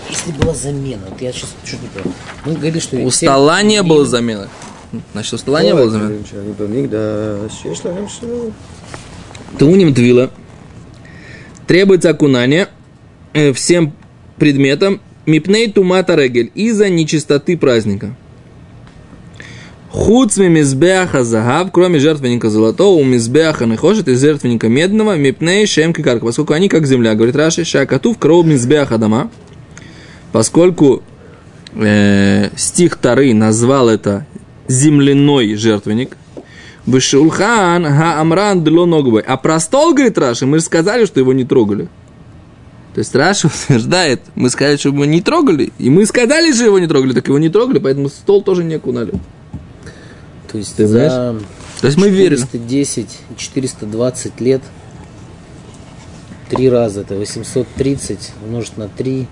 Если 0.10 0.32
была 0.32 0.54
замена, 0.54 1.08
то 1.18 1.24
я 1.24 1.32
сейчас 1.32 1.54
что 1.64 1.78
не 1.78 1.88
понял. 1.88 2.16
Мы 2.46 2.54
говорили, 2.54 2.80
что... 2.80 2.98
У 2.98 3.12
стола 3.12 3.62
не 3.64 3.82
было 3.84 4.06
замены. 4.06 4.48
Значит, 5.14 5.34
у 5.34 5.38
стола 5.38 5.64
не 5.64 5.74
было 5.74 5.90
замены. 5.90 6.24
Туним 9.58 9.94
двила. 9.94 10.32
Требуется 11.68 12.10
окунание 12.10 12.70
э, 13.34 13.52
всем 13.54 13.94
предметам. 14.38 15.02
Мипней 15.26 15.72
тумата 15.72 16.14
регель 16.16 16.52
из-за 16.54 16.90
нечистоты 16.90 17.58
праздника. 17.58 18.16
Хуцми 19.96 20.50
мизбеаха 20.50 21.24
загав, 21.24 21.72
кроме 21.72 22.00
жертвенника 22.00 22.50
золотого, 22.50 22.98
у 22.98 23.04
мизбеаха 23.06 23.66
нехошет 23.66 24.10
из 24.10 24.20
жертвенника 24.20 24.68
медного, 24.68 25.16
мипней 25.16 25.66
шемки 25.66 26.04
карка, 26.04 26.26
поскольку 26.26 26.52
они 26.52 26.68
как 26.68 26.86
земля, 26.86 27.16
говорит 27.16 27.38
Раши, 27.38 27.64
шакату 27.64 28.12
в 28.12 28.18
кров 28.18 28.46
мизбеаха 28.46 28.98
дома, 28.98 29.32
поскольку 30.34 31.02
э, 31.76 32.50
стих 32.58 32.98
Тары 32.98 33.34
назвал 33.34 33.88
это 33.88 34.28
земляной 34.68 35.56
жертвенник, 35.56 36.18
Вышулхан 36.86 37.84
га 37.84 38.20
амран 38.20 38.66
дло 38.66 38.86
ногубай. 38.86 39.24
А 39.26 39.38
про 39.38 39.62
стол, 39.62 39.94
говорит 39.94 40.18
Раши, 40.18 40.46
мы 40.46 40.60
же 40.60 40.66
сказали, 40.66 41.06
что 41.06 41.22
его 41.22 41.32
не 41.32 41.46
трогали. 41.46 41.88
То 42.94 43.00
есть 43.00 43.16
Раша 43.16 43.48
утверждает, 43.66 44.20
мы 44.36 44.50
сказали, 44.50 44.76
что 44.76 44.90
его 44.90 45.06
не 45.06 45.22
трогали, 45.22 45.72
и 45.80 45.90
мы 45.90 46.06
сказали, 46.06 46.52
что 46.52 46.66
его 46.66 46.80
не 46.80 46.88
трогали, 46.88 47.14
так 47.14 47.30
его 47.30 47.40
не 47.40 47.50
трогали, 47.50 47.80
поэтому 47.80 48.10
стол 48.10 48.44
тоже 48.44 48.66
не 48.66 48.76
окунали. 48.76 49.14
То 50.56 50.60
есть 50.60 50.76
Ты 50.78 50.88
за? 50.88 51.36
То 51.82 51.88
есть 51.88 51.98
мы 51.98 52.10
верили. 52.10 52.40
410 52.40 53.10
и 53.30 53.38
420 53.38 54.40
лет, 54.40 54.62
три 56.50 56.70
раза, 56.70 57.02
это 57.02 57.16
830 57.16 58.32
умножить 58.42 58.78
на 58.78 58.88
3, 58.88 59.28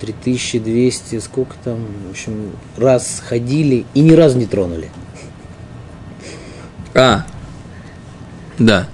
3200, 0.00 1.18
сколько 1.20 1.56
там, 1.62 1.86
в 2.06 2.10
общем, 2.12 2.52
раз 2.78 3.22
ходили 3.26 3.84
и 3.92 4.00
ни 4.00 4.12
разу 4.12 4.38
не 4.38 4.46
тронули. 4.46 4.88
А, 6.94 7.26
да. 8.58 8.88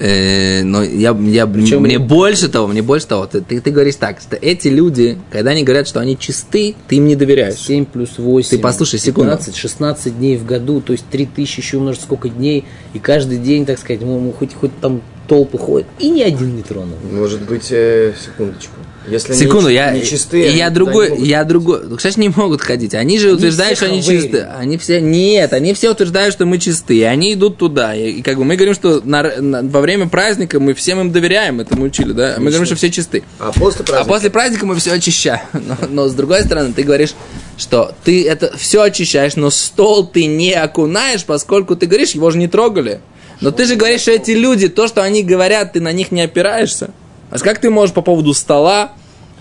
Э, 0.00 0.62
но 0.62 0.82
я, 0.82 1.16
я, 1.18 1.46
Причем- 1.46 1.82
мне 1.82 1.98
больше 1.98 2.48
того, 2.48 2.68
мне 2.68 2.82
больше 2.82 3.06
того, 3.06 3.26
ты, 3.26 3.40
ты, 3.40 3.60
ты 3.60 3.70
говоришь 3.70 3.96
так, 3.96 4.20
что 4.20 4.36
эти 4.36 4.68
люди, 4.68 5.18
когда 5.30 5.50
они 5.50 5.64
говорят, 5.64 5.88
что 5.88 6.00
они 6.00 6.16
чисты, 6.18 6.76
ты 6.86 6.96
им 6.96 7.06
не 7.06 7.16
доверяешь. 7.16 7.56
7 7.56 7.84
плюс 7.84 8.10
8. 8.18 8.50
Ты 8.50 8.58
послушай, 8.58 8.98
секунду. 9.00 9.30
15, 9.30 9.56
16 9.56 10.18
дней 10.18 10.36
в 10.36 10.44
году, 10.44 10.80
то 10.80 10.92
есть 10.92 11.04
3000 11.10 11.58
еще 11.58 11.76
умножить 11.78 12.02
сколько 12.02 12.28
дней, 12.28 12.64
и 12.94 12.98
каждый 12.98 13.38
день, 13.38 13.66
так 13.66 13.78
сказать, 13.78 14.02
ну, 14.02 14.32
хоть, 14.38 14.54
хоть 14.54 14.78
там 14.80 15.02
толпы 15.26 15.58
ходят, 15.58 15.86
и 15.98 16.08
ни 16.08 16.22
один 16.22 16.56
не 16.56 16.62
тронул. 16.62 16.96
Может 17.10 17.42
быть, 17.42 17.68
э, 17.70 18.14
секундочку. 18.24 18.74
Если 19.10 19.32
Секунду, 19.34 19.68
не, 19.68 19.74
я, 19.74 19.90
не 19.92 20.04
чистые, 20.04 20.56
я 20.56 20.70
другой, 20.70 21.06
не 21.06 21.10
могут 21.14 21.26
я 21.28 21.44
другой. 21.44 21.80
Ну, 21.84 21.96
кстати, 21.96 22.18
не 22.18 22.28
могут 22.28 22.60
ходить. 22.62 22.94
Они 22.94 23.18
же 23.18 23.32
утверждают, 23.32 23.76
все 23.76 23.86
что 23.86 23.94
они 23.94 24.02
хавейри. 24.02 24.22
чисты. 24.22 24.40
Они 24.58 24.78
все, 24.78 25.00
нет, 25.00 25.52
они 25.52 25.74
все 25.74 25.90
утверждают, 25.90 26.34
что 26.34 26.46
мы 26.46 26.58
чистые. 26.58 27.08
Они 27.08 27.32
идут 27.34 27.56
туда. 27.58 27.94
И, 27.94 28.10
и 28.10 28.22
как 28.22 28.36
бы 28.36 28.44
мы 28.44 28.56
говорим, 28.56 28.74
что 28.74 29.00
на- 29.04 29.40
на- 29.40 29.62
во 29.62 29.80
время 29.80 30.08
праздника 30.08 30.60
мы 30.60 30.74
всем 30.74 31.00
им 31.00 31.12
доверяем. 31.12 31.60
Это 31.60 31.76
мы 31.76 31.86
учили, 31.86 32.12
да? 32.12 32.34
Мы 32.38 32.46
говорим, 32.50 32.66
что 32.66 32.76
все 32.76 32.90
чисты. 32.90 33.22
А 33.38 33.52
после 33.52 33.82
А 33.82 33.84
праздника? 33.84 34.04
после 34.12 34.30
праздника 34.30 34.66
мы 34.66 34.74
все 34.76 34.92
очищаем. 34.92 35.40
Но, 35.52 35.76
но 35.90 36.08
с 36.08 36.14
другой 36.14 36.42
стороны, 36.44 36.72
ты 36.72 36.82
говоришь, 36.82 37.14
что 37.56 37.92
ты 38.04 38.26
это 38.28 38.56
все 38.56 38.82
очищаешь, 38.82 39.36
но 39.36 39.50
стол 39.50 40.06
ты 40.06 40.26
не 40.26 40.52
окунаешь, 40.52 41.24
поскольку 41.24 41.76
ты 41.76 41.86
говоришь, 41.86 42.12
его 42.12 42.30
же 42.30 42.38
не 42.38 42.48
трогали. 42.48 43.00
Но 43.40 43.50
ты 43.52 43.66
же 43.66 43.76
говоришь, 43.76 44.00
что 44.02 44.10
эти 44.12 44.32
люди, 44.32 44.68
то, 44.68 44.88
что 44.88 45.02
они 45.02 45.22
говорят, 45.22 45.72
ты 45.74 45.80
на 45.80 45.92
них 45.92 46.10
не 46.10 46.22
опираешься. 46.22 46.90
А 47.30 47.38
как 47.38 47.60
ты 47.60 47.68
можешь 47.70 47.94
по 47.94 48.00
поводу 48.02 48.32
стола 48.34 48.92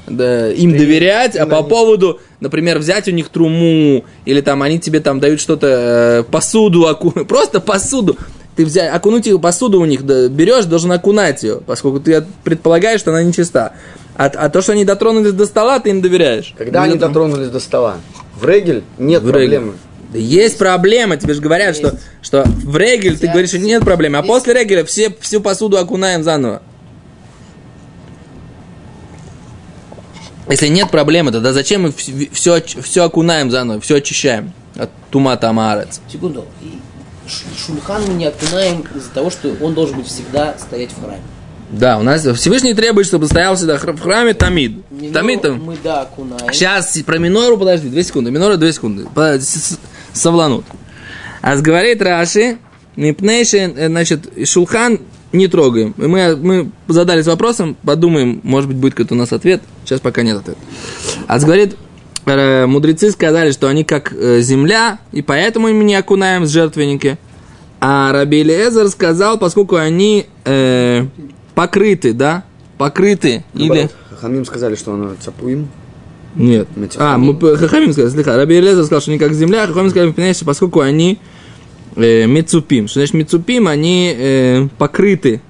да, 0.08 0.50
им 0.52 0.72
доверять, 0.78 1.36
а 1.36 1.46
по 1.46 1.64
поводу, 1.64 2.20
например, 2.40 2.80
взять 2.80 3.08
у 3.08 3.12
них 3.12 3.30
труму, 3.30 4.06
или 4.26 4.42
там 4.42 4.62
они 4.64 4.80
тебе 4.80 5.00
там 5.00 5.20
дают 5.20 5.40
что-то, 5.40 6.24
э, 6.28 6.32
посуду, 6.32 6.88
оку- 6.88 7.12
просто 7.28 7.60
посуду. 7.60 8.18
Ты 8.56 8.66
взять, 8.66 8.92
окунуть 8.92 9.28
ее 9.28 9.38
посуду 9.38 9.80
у 9.80 9.86
них, 9.86 10.04
да, 10.04 10.28
берешь, 10.30 10.66
должен 10.66 10.92
окунать 10.92 11.44
ее, 11.44 11.60
поскольку 11.66 12.00
ты 12.00 12.24
предполагаешь, 12.44 13.00
что 13.00 13.12
она 13.12 13.22
нечиста. 13.22 13.74
А, 14.16 14.26
а 14.26 14.50
то, 14.50 14.62
что 14.64 14.72
они 14.72 14.84
дотронулись 14.84 15.34
до 15.34 15.46
стола, 15.46 15.80
ты 15.80 15.92
им 15.92 16.02
доверяешь. 16.02 16.56
Когда 16.58 16.80
Ну, 16.80 16.86
они 16.86 16.96
это- 16.98 17.08
дотронулись 17.08 17.50
до 17.50 17.60
стола? 17.60 17.98
В 18.40 18.46
регель 18.48 18.84
нет 18.98 19.22
В 19.22 19.28
регель. 19.30 19.50
проблемы. 19.58 19.74
Да 20.12 20.18
есть 20.20 20.58
проблема, 20.58 21.18
тебе 21.18 21.34
же 21.34 21.42
говорят, 21.42 21.76
что, 21.76 22.00
что 22.22 22.46
в 22.48 22.76
регель 22.78 23.18
ты 23.20 23.28
говоришь, 23.28 23.50
что 23.50 23.60
нет 23.60 23.84
проблемы, 23.84 24.18
а 24.18 24.24
после 24.24 24.54
регеля 24.54 24.86
все, 24.86 25.14
всю 25.20 25.42
посуду 25.42 25.78
окунаем 25.78 26.24
заново. 26.24 26.62
Если 30.50 30.68
нет 30.68 30.90
проблемы, 30.90 31.32
тогда 31.32 31.54
зачем 31.54 31.84
мы 31.84 31.94
все, 32.32 32.62
все 32.62 33.04
окунаем 33.04 33.52
заново, 33.52 33.82
все 33.82 33.96
очищаем 33.96 34.54
от 34.76 34.90
тумата 35.12 35.50
амарец? 35.50 36.00
Секунду. 36.12 36.46
Шульхан 37.28 38.04
мы 38.08 38.14
не 38.14 38.26
окунаем 38.26 38.86
из-за 38.96 39.10
того, 39.10 39.30
что 39.30 39.56
он 39.62 39.74
должен 39.74 39.98
быть 39.98 40.08
всегда 40.08 40.58
стоять 40.58 40.92
в 40.92 41.02
храме. 41.02 41.22
Да, 41.70 41.98
у 41.98 42.04
нас 42.04 42.26
Всевышний 42.26 42.74
требует, 42.74 43.08
чтобы 43.08 43.28
стоял 43.28 43.56
всегда 43.58 43.78
в 43.78 44.00
храме 44.00 44.34
Тамид. 44.34 44.84
Тамид 45.14 45.42
там. 45.42 45.62
Мы, 45.62 45.78
да, 45.84 46.04
окунаем. 46.04 46.54
Сейчас 46.54 46.98
про 47.06 47.18
минору, 47.18 47.58
подожди, 47.58 47.90
две 47.90 48.04
секунды. 48.04 48.32
Минора, 48.32 48.56
две 48.56 48.72
секунды. 48.72 49.06
Совланут. 50.14 50.64
А 51.42 51.58
говорит 51.58 52.02
Раши, 52.02 52.58
Мипнейши, 52.96 53.58
э, 53.58 53.88
значит, 53.88 54.28
Шулхан 54.48 55.00
не 55.32 55.48
трогаем. 55.48 55.94
Мы, 55.98 56.36
мы 56.36 56.72
задались 56.88 57.26
вопросом, 57.28 57.76
подумаем, 57.84 58.40
может 58.44 58.70
быть, 58.70 58.78
будет 58.78 58.94
какой-то 58.94 59.16
у 59.16 59.18
нас 59.18 59.34
ответ. 59.34 59.62
Сейчас 59.84 60.00
пока 60.00 60.24
нет 60.24 60.38
ответа. 60.38 60.60
А 61.28 61.40
говорит, 61.40 61.76
э, 62.26 62.66
мудрецы 62.66 63.12
сказали, 63.12 63.52
что 63.52 63.68
они 63.68 63.84
как 63.84 64.14
э, 64.14 64.42
земля, 64.42 65.00
и 65.12 65.22
поэтому 65.22 65.68
мы 65.68 65.84
не 65.84 65.96
окунаем 65.96 66.46
с 66.46 66.50
жертвенники. 66.50 67.18
А 67.80 68.12
Раби 68.12 68.42
Элиэзер 68.42 68.90
сказал, 68.90 69.38
поскольку 69.38 69.76
они 69.76 70.26
э, 70.46 71.06
покрыты, 71.54 72.14
да, 72.14 72.44
покрыты, 72.78 73.44
или... 73.54 73.68
Наоборот, 73.68 73.96
Хахамим 74.10 74.46
сказали, 74.46 74.76
что 74.76 74.94
оно 74.94 75.12
цапуим. 75.20 75.68
Нет. 76.36 76.68
А, 76.98 77.18
мы 77.18 77.38
Хахамим 77.40 77.92
сказали, 77.92 78.12
слегка. 78.12 78.36
Раби 78.36 78.60
Элезер 78.60 78.84
сказал, 78.86 79.02
что 79.02 79.12
они 79.12 79.20
как 79.20 79.34
земля, 79.34 79.64
а 79.64 79.68
Хахамим 79.68 79.90
сказали, 79.90 80.36
поскольку 80.44 80.82
они 80.82 81.20
э, 81.98 82.26
мецупим. 82.26 82.88
Что 82.88 83.00
значит 83.00 83.14
мецупим? 83.14 83.68
Они 83.68 84.14
э, 84.16 84.68
покрыты. 84.78 85.42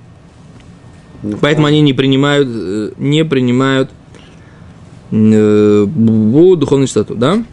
Ну, 1.24 1.38
Поэтому 1.42 1.68
они 1.68 1.82
не 1.82 1.94
принимают, 1.94 2.48
э, 2.50 2.92
не 2.98 3.24
принимают 3.26 3.92
э, 5.12 5.86
духовную 5.88 6.88
чистоту, 6.88 7.16
да? 7.16 7.44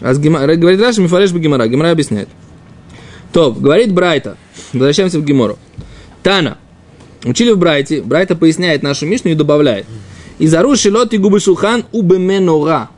А 0.00 0.14
с 0.14 0.18
Гема- 0.18 0.46
говорит 0.56 0.80
Раша, 0.80 1.00
Мифареш 1.00 1.32
Гемора. 1.32 1.66
Гемора 1.66 1.90
объясняет. 1.90 2.28
То, 3.32 3.52
говорит 3.52 3.92
Брайта. 3.92 4.36
Возвращаемся 4.72 5.18
в 5.18 5.24
Гемору. 5.24 5.58
Тана. 6.22 6.58
Учили 7.24 7.50
в 7.50 7.58
Брайте. 7.58 8.02
Брайта 8.02 8.36
поясняет 8.36 8.82
нашу 8.82 9.06
Мишну 9.06 9.30
и 9.30 9.34
добавляет. 9.34 9.86
Изару 10.38 10.76
шилот 10.76 11.14
и 11.14 11.18
губы 11.18 11.40
шулхан 11.40 11.84
убеменора. 11.92 12.90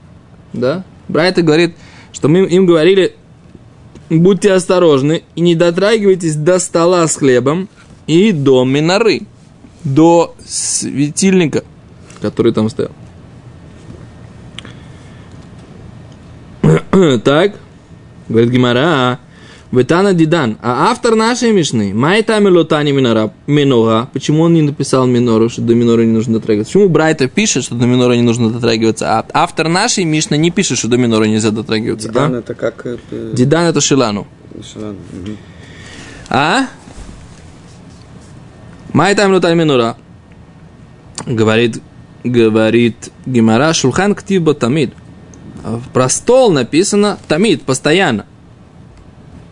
Да? 0.53 0.85
Брайта 1.09 1.43
говорит, 1.43 1.75
что 2.13 2.29
мы 2.29 2.41
им 2.41 2.67
говорили, 2.67 3.15
будьте 4.11 4.53
осторожны 4.53 5.23
и 5.35 5.41
не 5.41 5.55
дотрагивайтесь 5.55 6.37
до 6.37 6.59
стола 6.59 7.07
с 7.07 7.17
хлебом 7.17 7.69
и 8.07 8.33
до 8.33 8.65
миноры, 8.65 9.23
до 9.85 10.35
светильника, 10.45 11.65
который 12.21 12.53
там 12.53 12.69
стоял. 12.69 12.93
так, 17.25 17.57
говорит 18.29 18.51
Гимара, 18.51 19.19
Ветана 19.73 20.15
Дидан, 20.15 20.59
а 20.63 20.91
автор 20.91 21.17
нашей 21.17 21.51
Мишны, 21.53 21.93
Майта 21.93 22.39
Мелотани 22.39 22.93
Минора, 22.93 23.33
Минора, 23.47 24.09
почему 24.13 24.43
он 24.43 24.55
не 24.55 24.63
написал 24.63 25.07
Минору, 25.07 25.49
что 25.49 25.61
до 25.61 25.75
Минора 25.75 26.03
не 26.03 26.13
нужно 26.13 26.35
дотрагиваться? 26.35 26.73
Почему 26.73 26.89
Брайта 26.89 27.29
пишет, 27.29 27.65
что 27.65 27.75
до 27.75 27.85
Минора 27.87 28.15
не 28.15 28.23
нужно 28.23 28.51
дотрагиваться, 28.51 29.19
а 29.19 29.27
автор 29.33 29.69
нашей 29.69 30.05
Мишны 30.05 30.37
не 30.37 30.51
пишет, 30.53 30.79
что 30.79 30.89
до 30.89 30.97
Минора 30.97 31.25
нельзя 31.25 31.51
дотрагиваться, 31.51 32.09
Дидан 32.09 32.33
да? 32.33 32.39
это 32.39 32.55
как... 32.55 32.87
э, 32.87 32.97
э, 33.11 33.33
Дидан 33.35 33.65
это 33.65 33.81
Шилану. 33.81 34.27
Шалан, 34.73 34.97
мгм. 35.13 35.37
А? 36.29 36.67
Майтам 38.93 39.33
лутай 39.33 39.55
минура. 39.55 39.97
Говорит, 41.27 41.83
говорит 42.25 43.11
Гимара 43.27 43.73
Шулхан 43.73 44.15
Ктиба 44.15 44.55
Тамид. 44.55 44.95
Про 45.93 46.09
стол 46.09 46.53
написано 46.53 47.19
Тамид, 47.27 47.63
постоянно. 47.63 48.27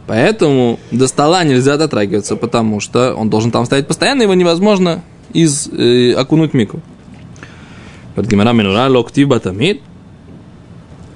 Поэтому 0.06 0.78
до 0.90 1.06
стола 1.06 1.44
нельзя 1.44 1.76
дотрагиваться, 1.76 2.37
потому 2.37 2.80
что 2.80 3.14
он 3.14 3.30
должен 3.30 3.50
там 3.50 3.64
стоять 3.64 3.87
постоянно, 3.87 4.23
его 4.23 4.34
невозможно 4.34 5.02
из, 5.32 5.68
э, 5.68 6.12
окунуть 6.12 6.52
мику. 6.52 6.80
Вот 8.16 8.26
Гимара 8.26 8.52
Минура 8.52 8.88
Локтиба 8.88 9.40
Тамид. 9.40 9.80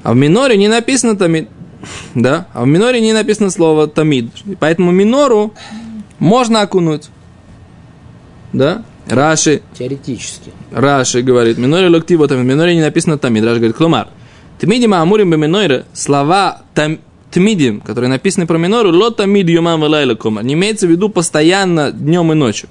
А 0.02 0.12
в 0.12 0.16
миноре 0.16 0.57
не 0.57 0.68
написано 0.68 1.16
Тамид. 1.16 1.49
Да, 2.14 2.47
а 2.52 2.64
в 2.64 2.66
миноре 2.66 3.00
не 3.00 3.12
написано 3.12 3.50
слово 3.50 3.87
тамид. 3.87 4.30
Поэтому 4.59 4.90
минору 4.90 5.54
можно 6.18 6.62
окунуть. 6.62 7.09
Да? 8.52 8.85
Раши, 9.09 9.62
Теоретически. 9.78 10.52
Раши 10.71 11.23
говорит, 11.23 11.59
миноре 11.59 11.88
локтиво 11.88 12.29
тамид. 12.29 12.44
В 12.44 12.46
миноре 12.46 12.74
не 12.74 12.83
написано 12.83 13.18
тамид. 13.18 13.44
Раши 13.44 13.57
говорит, 13.57 13.77
клумар. 13.77 14.09
Тмидим 14.59 14.92
амурим 14.94 15.31
бе 15.31 15.85
слова 15.92 16.62
там, 16.74 16.98
тмидим, 17.31 17.81
которые 17.81 18.09
написаны 18.09 18.47
про 18.47 18.59
минору, 18.59 18.93
ло 18.93 19.11
тамид 19.11 19.49
юмам 19.49 19.81
валайла 19.81 20.14
комар. 20.14 20.45
Не 20.45 20.55
имеется 20.55 20.87
в 20.87 20.91
виду 20.91 21.09
постоянно 21.09 21.93
днем 21.93 22.33
и 22.33 22.35
ночью. 22.35 22.69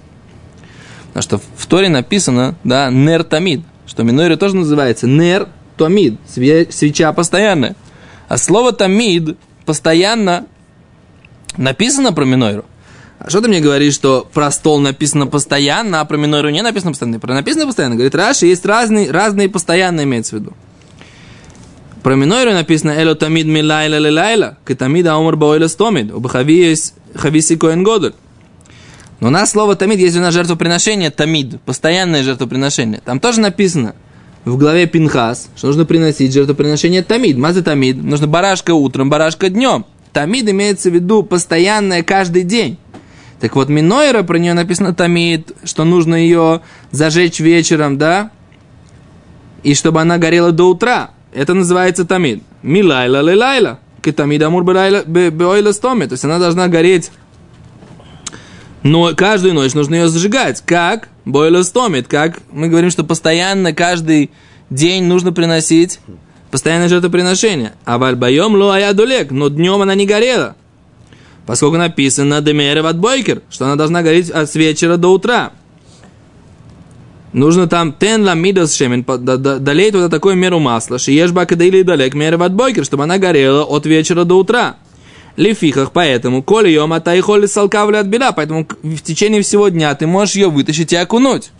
Потому 1.07 1.23
что 1.23 1.41
в 1.55 1.65
Торе 1.65 1.89
написано, 1.89 2.55
да, 2.63 2.89
нер 2.89 3.23
тамид, 3.23 3.61
что 3.85 4.03
миноре 4.03 4.35
тоже 4.37 4.55
называется 4.55 5.07
нер 5.07 5.47
тамид, 5.77 6.19
све- 6.27 6.71
свеча 6.71 7.11
постоянная. 7.13 7.75
А 8.27 8.37
слово 8.37 8.71
тамид 8.73 9.37
постоянно 9.65 10.45
написано 11.55 12.13
про 12.13 12.25
минойру. 12.25 12.65
А 13.19 13.29
что 13.29 13.41
ты 13.41 13.47
мне 13.47 13.61
говоришь, 13.61 13.95
что 13.95 14.27
про 14.31 14.51
стол 14.51 14.79
написано 14.79 15.25
постоянно, 15.25 16.01
а 16.01 16.05
про 16.05 16.17
минойру 16.17 16.49
не 16.49 16.61
написано 16.61 16.91
постоянно? 16.91 17.19
Про 17.19 17.33
написано 17.33 17.65
постоянно. 17.65 17.95
Говорит, 17.95 18.13
Раши 18.13 18.45
есть 18.45 18.65
разные, 18.65 19.09
разные 19.09 19.49
постоянно 19.49 20.03
имеется 20.03 20.35
в 20.35 20.39
виду. 20.39 20.53
Про 22.03 22.15
минойру 22.15 22.53
написано 22.53 22.91
«Эло 22.91 23.15
тамид 23.15 23.47
ми 23.47 23.61
лайла 23.61 23.97
ле 23.97 24.11
лайла, 24.11 24.57
ка 24.63 24.75
тамид 24.75 25.07
аумар 25.07 25.35
баойла 25.35 25.67
стомид, 25.67 26.11
хависи 27.15 27.55
коэн 27.57 27.83
годель». 27.83 28.13
Но 29.19 29.27
у 29.27 29.31
нас 29.31 29.51
слово 29.51 29.75
тамид 29.75 29.99
есть 29.99 30.15
у 30.15 30.21
нас 30.21 30.33
жертвоприношение 30.33 31.09
тамид, 31.09 31.59
постоянное 31.61 32.23
жертвоприношение. 32.23 33.01
Там 33.03 33.19
тоже 33.19 33.41
написано 33.41 33.95
в 34.45 34.57
главе 34.57 34.85
Пинхас, 34.85 35.49
что 35.55 35.67
нужно 35.67 35.85
приносить 35.85 36.33
жертвоприношение 36.33 37.03
тамид. 37.03 37.37
Мазы 37.37 37.63
тамид. 37.63 38.01
Нужно 38.01 38.27
барашка 38.27 38.73
утром, 38.73 39.09
барашка 39.09 39.49
днем. 39.49 39.85
Тамид 40.13 40.49
имеется 40.49 40.89
в 40.89 40.93
виду 40.93 41.23
постоянное 41.23 42.03
каждый 42.03 42.43
день. 42.43 42.77
Так 43.39 43.55
вот, 43.55 43.69
Минойра, 43.69 44.23
про 44.23 44.37
нее 44.37 44.53
написано 44.53 44.93
тамид, 44.93 45.51
что 45.63 45.83
нужно 45.83 46.15
ее 46.15 46.61
зажечь 46.91 47.39
вечером, 47.39 47.97
да? 47.97 48.31
И 49.63 49.73
чтобы 49.73 50.01
она 50.01 50.17
горела 50.17 50.51
до 50.51 50.69
утра. 50.69 51.11
Это 51.37 51.53
называется 51.53 52.03
тамид. 52.03 52.41
Милайла 52.63 53.21
лилайла. 53.21 53.79
Кетамид 54.01 54.41
амур 54.41 54.63
беойла 54.63 55.71
стоме. 55.71 56.07
То 56.07 56.13
есть 56.13 56.25
она 56.25 56.39
должна 56.39 56.67
гореть 56.67 57.11
но 58.81 59.13
каждую 59.15 59.53
ночь 59.53 59.73
нужно 59.73 59.95
ее 59.95 60.07
зажигать. 60.07 60.63
Как? 60.65 61.09
Бойла 61.25 61.61
стомит. 61.63 62.07
Как 62.07 62.39
мы 62.51 62.69
говорим, 62.69 62.89
что 62.89 63.03
постоянно, 63.03 63.73
каждый 63.73 64.31
день 64.69 65.03
нужно 65.03 65.33
приносить 65.33 65.99
постоянное 66.51 66.87
жертвоприношение. 66.87 67.73
А 67.85 67.97
вальбоем 67.97 68.55
ло 68.55 68.73
аядулек. 68.75 69.29
Но 69.29 69.49
днем 69.49 69.81
она 69.81 69.93
не 69.93 70.07
горела. 70.07 70.55
Поскольку 71.45 71.77
написано 71.77 72.41
демерев 72.41 72.85
от 72.85 72.97
бойкер, 72.97 73.41
что 73.49 73.65
она 73.65 73.75
должна 73.75 74.01
гореть 74.01 74.31
от 74.31 74.53
вечера 74.55 74.97
до 74.97 75.09
утра. 75.09 75.51
Нужно 77.33 77.67
там 77.67 77.93
тен 77.93 78.23
ламидас 78.23 78.73
шемен, 78.73 79.03
долей 79.03 79.91
туда 79.91 80.09
такую 80.09 80.35
меру 80.35 80.59
масла, 80.59 80.97
шиеш 80.97 81.31
бакадейли 81.31 81.81
далек 81.81 82.13
мерев 82.13 82.41
от 82.41 82.53
бойкер, 82.53 82.85
чтобы 82.85 83.03
она 83.03 83.17
горела 83.17 83.63
от 83.63 83.85
вечера 83.85 84.23
до 84.23 84.35
утра. 84.35 84.77
Лифихах, 85.35 85.91
поэтому, 85.91 86.41
коли 86.41 86.69
ее 86.69 86.85
матай 86.87 87.19
холи 87.21 87.45
салкавли 87.45 87.97
от 87.97 88.07
беда, 88.07 88.31
поэтому 88.31 88.67
в 88.81 89.01
течение 89.01 89.41
всего 89.43 89.69
дня 89.69 89.93
ты 89.93 90.07
можешь 90.07 90.35
ее 90.35 90.49
вытащить 90.49 90.93
и 90.93 90.95
окунуть. 90.95 91.51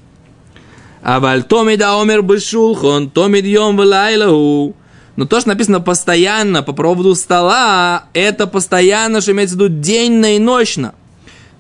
А 1.04 1.20
валь 1.20 1.44
томид 1.44 1.82
аомер 1.82 2.24
бешулхон, 2.24 3.12
томид 3.12 3.46
йом 3.46 3.78
валайлаху. 3.78 4.76
Но 5.16 5.26
то, 5.26 5.40
что 5.40 5.50
написано 5.50 5.80
постоянно 5.80 6.64
по 6.64 6.74
поводу 6.74 7.14
стола, 7.14 8.06
это 8.14 8.48
постоянно, 8.48 9.22
что 9.22 9.32
имеется 9.32 9.56
в 9.56 9.60
виду 9.60 9.70
денно 9.70 10.36
и 10.36 10.40
ночно. 10.40 10.94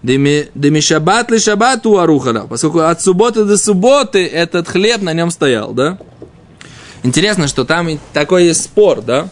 Деми 0.03 0.47
деми 0.55 0.79
шаббат 0.79 1.31
ли 1.31 1.39
шаббату 1.39 1.99
арухара. 1.99 2.45
Поскольку 2.47 2.79
от 2.79 3.01
субботы 3.01 3.45
до 3.45 3.57
субботы 3.57 4.25
этот 4.25 4.67
хлеб 4.67 5.01
на 5.01 5.13
нем 5.13 5.31
стоял, 5.31 5.73
да? 5.73 5.97
Интересно, 7.03 7.47
что 7.47 7.65
там 7.65 7.99
такой 8.13 8.45
есть 8.45 8.63
спор, 8.63 9.01
да? 9.01 9.29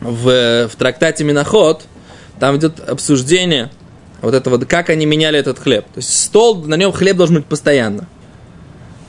в, 0.00 0.68
в 0.68 0.76
трактате 0.76 1.24
Миноход, 1.24 1.82
там 2.38 2.56
идет 2.56 2.80
обсуждение 2.88 3.70
вот 4.20 4.34
этого, 4.34 4.58
как 4.64 4.90
они 4.90 5.06
меняли 5.06 5.38
этот 5.38 5.58
хлеб. 5.58 5.84
То 5.86 5.98
есть 5.98 6.24
стол, 6.24 6.64
на 6.64 6.74
нем 6.74 6.92
хлеб 6.92 7.16
должен 7.16 7.36
быть 7.36 7.46
постоянно. 7.46 8.08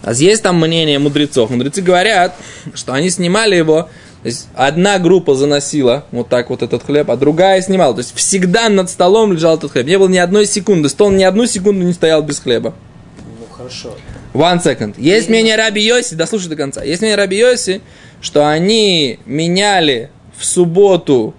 А 0.04 0.13
есть 0.13 0.43
там 0.43 0.58
мнение 0.60 0.98
мудрецов. 0.98 1.50
Мудрецы 1.50 1.82
говорят, 1.82 2.36
что 2.74 2.93
они 2.93 3.10
снимали 3.10 3.56
его, 3.56 3.89
то 4.21 4.27
есть 4.27 4.47
одна 4.53 4.99
группа 4.99 5.34
заносила 5.34 6.05
вот 6.12 6.27
так 6.27 6.49
вот 6.49 6.62
этот 6.62 6.84
хлеб, 6.84 7.10
а 7.10 7.15
другая 7.15 7.62
снимала. 7.62 7.93
То 7.93 7.99
есть 7.99 8.13
всегда 8.15 8.67
над 8.67 8.89
столом 8.89 9.32
лежал 9.32 9.55
этот 9.55 9.71
хлеб. 9.71 9.88
Не 9.88 9.97
было 9.97 10.10
ни 10.10 10.17
одной 10.17 10.45
секунды. 10.45 10.89
Стол 10.89 11.12
ни 11.12 11.23
одну 11.23 11.45
секунду 11.45 11.86
не 11.86 11.93
стоял 11.93 12.21
без 12.21 12.39
хлеба. 12.39 12.73
Ну, 13.17 13.55
хорошо. 13.55 13.93
One 14.34 14.62
second. 14.62 14.95
Есть 14.97 15.29
мнение 15.29 15.55
Раби 15.55 15.82
Йоси, 15.82 16.15
дослушай 16.15 16.49
до 16.49 16.58
конца. 16.58 16.84
Есть 16.84 17.01
мнение 17.01 17.17
Раби 17.17 17.38
Йоси, 17.38 17.82
что 18.19 18.45
они 18.47 19.19
меняли 19.25 20.10
в 20.38 20.43
субботу 20.43 21.34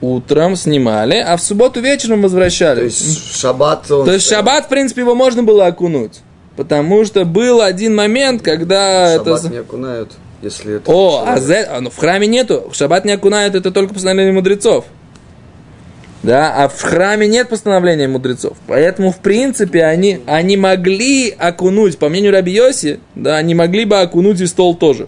утром, 0.00 0.56
снимали, 0.56 1.16
а 1.16 1.36
в 1.36 1.42
субботу 1.42 1.80
вечером 1.80 2.22
возвращали. 2.22 2.80
То 2.80 2.84
есть 2.86 3.36
шаббат 3.36 3.88
он... 3.90 4.04
То 4.04 4.12
есть 4.12 4.28
шаббат, 4.28 4.66
в 4.66 4.68
принципе, 4.68 5.02
его 5.02 5.14
можно 5.14 5.44
было 5.44 5.66
окунуть. 5.66 6.20
Потому 6.56 7.04
что 7.04 7.24
был 7.24 7.60
один 7.60 7.94
момент, 7.94 8.42
когда 8.42 9.16
Шаббат 9.16 9.44
это... 9.44 9.52
не 9.52 9.58
окунают, 9.58 10.12
если 10.44 10.76
это... 10.76 10.90
О, 10.90 11.24
а, 11.26 11.38
зе- 11.38 11.64
а, 11.64 11.80
ну, 11.80 11.90
в 11.90 11.96
храме 11.96 12.26
нету. 12.26 12.68
В 12.70 12.76
шаббат 12.76 13.04
не 13.04 13.12
окунают, 13.12 13.54
это 13.54 13.70
только 13.70 13.94
постановление 13.94 14.32
мудрецов. 14.32 14.84
Да, 16.22 16.54
а 16.64 16.68
в 16.68 16.80
храме 16.80 17.26
нет 17.28 17.50
постановления 17.50 18.08
мудрецов. 18.08 18.56
Поэтому, 18.66 19.12
в 19.12 19.18
принципе, 19.18 19.84
они, 19.84 20.20
они 20.26 20.56
могли 20.56 21.30
окунуть, 21.30 21.98
по 21.98 22.08
мнению 22.08 22.32
Раби 22.32 22.50
Йоси, 22.52 23.00
да, 23.14 23.36
они 23.36 23.54
могли 23.54 23.84
бы 23.84 24.00
окунуть 24.00 24.40
и 24.40 24.46
стол 24.46 24.74
тоже. 24.74 25.06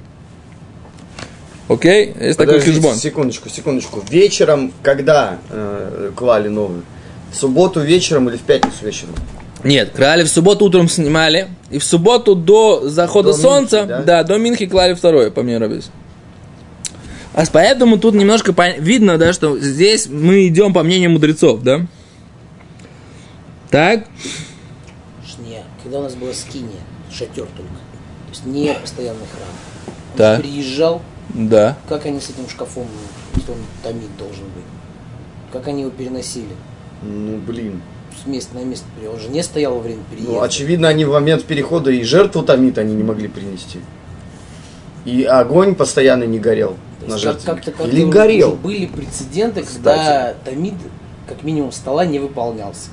Окей? 1.68 2.14
Есть 2.20 2.38
такой 2.38 2.54
Подождите, 2.54 2.76
хижбон. 2.76 2.94
секундочку, 2.96 3.48
секундочку. 3.48 4.02
Вечером, 4.10 4.72
когда 4.82 5.38
э, 5.50 6.12
клали 6.14 6.48
новый? 6.48 6.82
В 7.32 7.36
субботу 7.36 7.80
вечером 7.80 8.28
или 8.28 8.36
в 8.36 8.42
пятницу 8.42 8.76
вечером? 8.84 9.14
Нет, 9.64 9.90
крали 9.94 10.22
в 10.24 10.28
субботу 10.28 10.64
утром 10.66 10.88
снимали, 10.88 11.48
и 11.70 11.78
в 11.78 11.84
субботу 11.84 12.34
до 12.34 12.88
захода 12.88 13.32
До 13.32 13.36
солнца, 13.38 13.76
Минхи, 13.80 13.88
да? 13.88 14.02
да? 14.02 14.22
до 14.24 14.38
Минхи 14.38 14.66
клали 14.66 14.94
второе, 14.94 15.30
по 15.30 15.42
мнению 15.42 15.60
Раби 15.62 15.74
Йоси. 15.76 15.88
А 17.34 17.44
с- 17.44 17.48
поэтому 17.50 17.98
тут 17.98 18.14
немножко 18.14 18.52
пон- 18.52 18.78
видно, 18.80 19.18
да, 19.18 19.32
что 19.32 19.58
здесь 19.58 20.06
мы 20.06 20.46
идем 20.46 20.72
по 20.72 20.82
мнению 20.82 21.10
мудрецов, 21.10 21.62
да? 21.62 21.86
Так? 23.70 24.06
Не, 25.38 25.62
когда 25.82 25.98
у 25.98 26.02
нас 26.02 26.14
была 26.14 26.32
скиния, 26.32 26.80
шатер 27.12 27.46
только. 27.56 27.72
То 27.72 28.30
есть 28.30 28.46
не 28.46 28.72
постоянный 28.74 29.26
храм. 29.26 29.48
Он 30.12 30.16
Да. 30.16 30.38
приезжал, 30.38 31.02
Да. 31.34 31.76
как 31.88 32.06
они 32.06 32.20
с 32.20 32.30
этим 32.30 32.48
шкафом, 32.48 32.86
что 33.42 33.52
он 33.52 33.58
томит 33.82 34.16
должен 34.18 34.44
быть. 34.44 34.64
Как 35.52 35.68
они 35.68 35.82
его 35.82 35.90
переносили. 35.90 36.54
Ну, 37.02 37.36
блин. 37.38 37.82
С 38.22 38.26
места 38.26 38.54
на 38.56 38.64
место. 38.64 38.86
пере- 38.98 39.10
Он 39.10 39.20
же 39.20 39.28
не 39.28 39.42
стоял 39.42 39.74
во 39.74 39.80
время 39.80 40.02
переезда. 40.10 40.32
Ну, 40.32 40.40
очевидно, 40.42 40.88
они 40.88 41.04
в 41.04 41.12
момент 41.12 41.44
перехода 41.44 41.90
и 41.90 42.02
жертву 42.02 42.42
томит 42.42 42.78
они 42.78 42.94
не 42.94 43.02
могли 43.04 43.28
принести. 43.28 43.80
И 45.04 45.22
огонь 45.24 45.74
постоянно 45.74 46.24
не 46.24 46.38
горел 46.38 46.76
То 47.00 47.06
на 47.06 47.12
как- 47.12 47.20
жертве. 47.20 47.42
как-то- 47.46 47.70
как-то 47.72 47.88
Или 47.88 48.02
уже 48.02 48.12
горел. 48.12 48.52
были 48.56 48.86
прецеденты, 48.86 49.62
когда 49.62 50.34
томит, 50.44 50.74
как 51.28 51.42
минимум, 51.44 51.72
стола 51.72 52.04
не 52.06 52.18
выполнялся. 52.18 52.88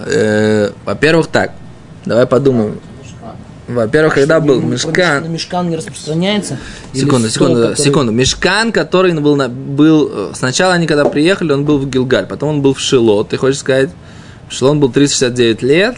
Э, 0.00 0.70
Во-первых, 0.84 1.26
так. 1.28 1.52
Давай 2.04 2.26
подумаем. 2.26 2.80
Во-первых, 3.72 4.14
когда 4.14 4.40
был 4.40 4.60
На 4.60 4.66
мешкан... 4.66 5.32
мешкан 5.32 5.68
не 5.70 5.76
распространяется. 5.76 6.58
Секунду, 6.92 7.28
стол, 7.28 7.46
секунду, 7.48 7.68
который- 7.68 7.76
секунду. 7.84 8.12
Мешкан, 8.12 8.72
который 8.72 9.12
был, 9.20 9.36
на- 9.36 9.48
был... 9.48 10.10
э, 10.12 10.30
Сначала 10.34 10.74
они 10.74 10.86
когда 10.86 11.04
приехали, 11.04 11.52
он 11.52 11.64
был 11.64 11.78
в 11.78 11.88
Гилгаль, 11.88 12.26
потом 12.26 12.48
он 12.50 12.62
был 12.62 12.74
в 12.74 12.80
Шило. 12.80 13.24
Ты 13.24 13.36
хочешь 13.36 13.58
сказать, 13.60 13.90
в 14.48 14.52
Шило 14.52 14.70
он 14.70 14.80
был 14.80 14.90
369 14.90 15.62
лет, 15.62 15.96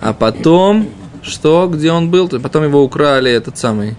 а 0.00 0.12
потом... 0.12 0.88
Что? 1.22 1.70
Где 1.72 1.90
он 1.90 2.10
был? 2.10 2.28
То 2.28 2.38
Потом 2.38 2.64
его 2.64 2.82
украли, 2.84 3.30
этот 3.30 3.56
самый... 3.56 3.96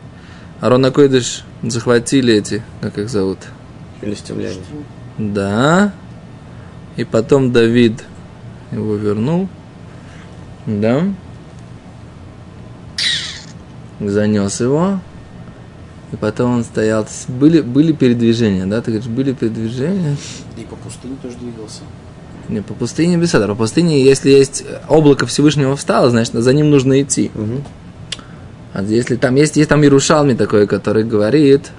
Арон 0.62 0.86
Акойдыш 0.86 1.44
захватили 1.64 2.36
эти... 2.36 2.62
Как 2.82 2.98
их 3.00 3.10
зовут? 3.10 3.40
Филистимляне. 4.02 4.58
Да. 5.18 5.92
И 6.98 7.04
потом 7.04 7.52
Давид 7.52 8.04
его 8.72 8.96
вернул. 8.96 9.50
Да. 10.68 11.04
Занес 14.00 14.60
его. 14.60 15.00
И 16.12 16.16
потом 16.16 16.58
он 16.58 16.64
стоял. 16.64 17.08
Были, 17.28 17.62
были 17.62 17.92
передвижения, 17.92 18.66
да? 18.66 18.82
Ты 18.82 18.92
говоришь, 18.92 19.10
были 19.10 19.34
передвижения? 19.34 20.18
И 20.58 20.62
по 20.62 20.76
пустыне 20.76 21.16
тоже 21.22 21.36
двигался. 21.38 21.82
Не, 22.48 22.62
по 22.62 22.74
пустыне 22.74 23.18
без 23.18 23.34
этого. 23.34 23.50
По 23.50 23.64
пустыне, 23.64 24.04
если 24.04 24.30
есть 24.30 24.64
облако 24.88 25.26
Всевышнего 25.26 25.76
встало, 25.76 26.10
значит, 26.10 26.34
за 26.34 26.54
ним 26.54 26.70
нужно 26.70 27.02
идти. 27.02 27.32
Мгм. 27.34 27.64
А 28.74 28.84
если 28.84 29.16
там 29.16 29.36
есть, 29.36 29.56
есть 29.56 29.70
там 29.70 29.82
Ярушалми 29.82 30.34
такой, 30.34 30.68
который 30.68 31.04
говорит, 31.04 31.72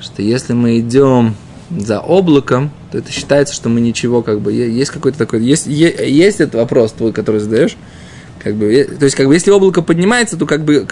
что 0.00 0.22
если 0.22 0.54
мы 0.54 0.80
идем 0.80 1.36
за 1.70 2.00
облаком, 2.00 2.70
то 2.90 2.98
это 2.98 3.12
считается, 3.12 3.54
что 3.54 3.68
мы 3.68 3.80
ничего, 3.80 4.22
как 4.22 4.40
бы, 4.40 4.52
есть 4.52 4.90
какой-то 4.90 5.18
такой, 5.18 5.42
есть, 5.42 5.66
есть 5.66 6.40
этот 6.40 6.54
вопрос 6.54 6.92
твой, 6.92 7.12
который 7.12 7.40
задаешь, 7.40 7.76
как 8.42 8.54
бы, 8.56 8.72
е- 8.72 8.84
то 8.84 9.04
есть, 9.04 9.16
как 9.16 9.26
бы, 9.26 9.34
если 9.34 9.50
облако 9.50 9.82
поднимается, 9.82 10.36
то, 10.36 10.46
как 10.46 10.64
бы, 10.64 10.86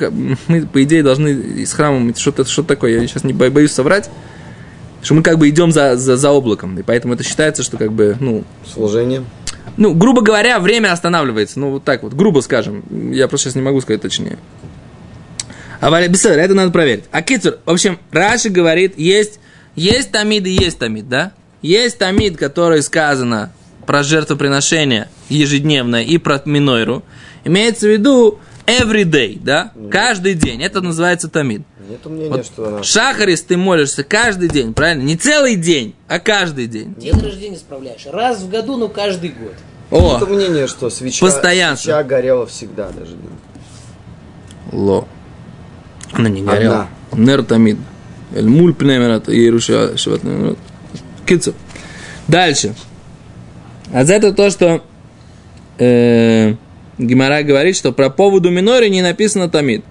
мы, 0.48 0.66
по 0.66 0.82
идее, 0.82 1.02
должны 1.02 1.28
из 1.30 1.72
храма, 1.72 2.14
что-то 2.16 2.44
что 2.44 2.62
такое, 2.62 2.92
я 3.00 3.06
сейчас 3.06 3.24
не 3.24 3.32
бо- 3.32 3.50
боюсь 3.50 3.72
соврать, 3.72 4.10
что 5.02 5.14
мы, 5.14 5.22
как 5.22 5.38
бы, 5.38 5.48
идем 5.48 5.72
за, 5.72 5.96
за, 5.96 6.16
за 6.16 6.30
облаком, 6.30 6.78
и 6.78 6.82
поэтому 6.82 7.14
это 7.14 7.24
считается, 7.24 7.62
что, 7.62 7.76
как 7.76 7.92
бы, 7.92 8.16
ну, 8.20 8.44
Служение. 8.72 9.24
ну, 9.76 9.94
грубо 9.94 10.22
говоря, 10.22 10.58
время 10.60 10.92
останавливается. 10.92 11.58
Ну, 11.58 11.70
вот 11.70 11.84
так 11.84 12.02
вот, 12.02 12.12
грубо 12.14 12.40
скажем. 12.40 12.82
Я 13.12 13.28
просто 13.28 13.46
сейчас 13.46 13.54
не 13.56 13.62
могу 13.62 13.80
сказать 13.80 14.02
точнее. 14.02 14.38
А 15.80 15.90
Валя 15.90 16.08
это 16.12 16.54
надо 16.54 16.70
проверить. 16.70 17.04
А 17.10 17.22
Кицур, 17.22 17.56
в 17.64 17.70
общем, 17.70 17.98
Раши 18.12 18.50
говорит, 18.50 18.98
есть, 18.98 19.40
есть 19.74 20.12
тамид 20.12 20.46
и 20.46 20.50
есть 20.50 20.78
тамид, 20.78 21.08
да? 21.08 21.32
Есть 21.62 21.98
тамид, 21.98 22.36
который 22.36 22.82
сказано 22.82 23.52
про 23.86 24.02
жертвоприношение 24.02 25.08
ежедневное 25.30 26.02
и 26.02 26.18
про 26.18 26.42
минойру. 26.44 27.02
Имеется 27.44 27.86
в 27.86 27.90
виду 27.90 28.38
every 28.66 29.04
day, 29.04 29.38
да? 29.42 29.72
Каждый 29.90 30.34
день. 30.34 30.62
Это 30.62 30.80
называется 30.80 31.28
тамид. 31.28 31.62
Нет 31.88 32.04
мнения, 32.06 32.28
Вот 32.30 32.46
что 32.46 32.68
она... 32.68 32.82
Шахарис 32.82 33.42
ты 33.42 33.56
молишься 33.56 34.04
каждый 34.04 34.48
день, 34.48 34.74
правильно? 34.74 35.02
Не 35.02 35.16
целый 35.16 35.56
день, 35.56 35.94
а 36.06 36.18
каждый 36.20 36.66
день. 36.66 36.94
День 36.94 37.18
рождения 37.20 37.56
справляешь. 37.56 38.06
Раз 38.06 38.40
в 38.42 38.48
году, 38.50 38.76
но 38.76 38.88
каждый 38.88 39.30
год. 39.30 39.54
О, 39.90 40.16
Это 40.18 40.26
мнение, 40.26 40.68
что 40.68 40.88
свеча, 40.88 41.24
Постоянство. 41.26 41.84
свеча 41.86 42.02
горела 42.04 42.46
всегда 42.46 42.90
даже. 42.90 43.16
Ло. 44.70 45.08
Она 46.12 46.28
не 46.28 46.40
Одна. 46.40 46.52
горела. 46.52 46.88
Нер 47.12 47.42
тамид. 47.42 47.78
Эль 48.34 48.48
муль 48.48 48.72
пнемерат 48.72 49.28
и 49.28 49.58
шиват 49.58 50.20
пнемерат. 50.20 50.58
Кицу. 51.26 51.54
Дальше. 52.28 52.74
А 53.92 54.04
за 54.04 54.14
это 54.14 54.32
то, 54.32 54.48
что 54.50 54.84
э, 55.78 56.54
Гимара 57.00 57.42
говорит, 57.42 57.76
что 57.76 57.92
про 57.92 58.10
поводу 58.10 58.50
минори 58.50 58.88
не 58.88 59.02
написано 59.02 59.48
тамид. 59.48 59.84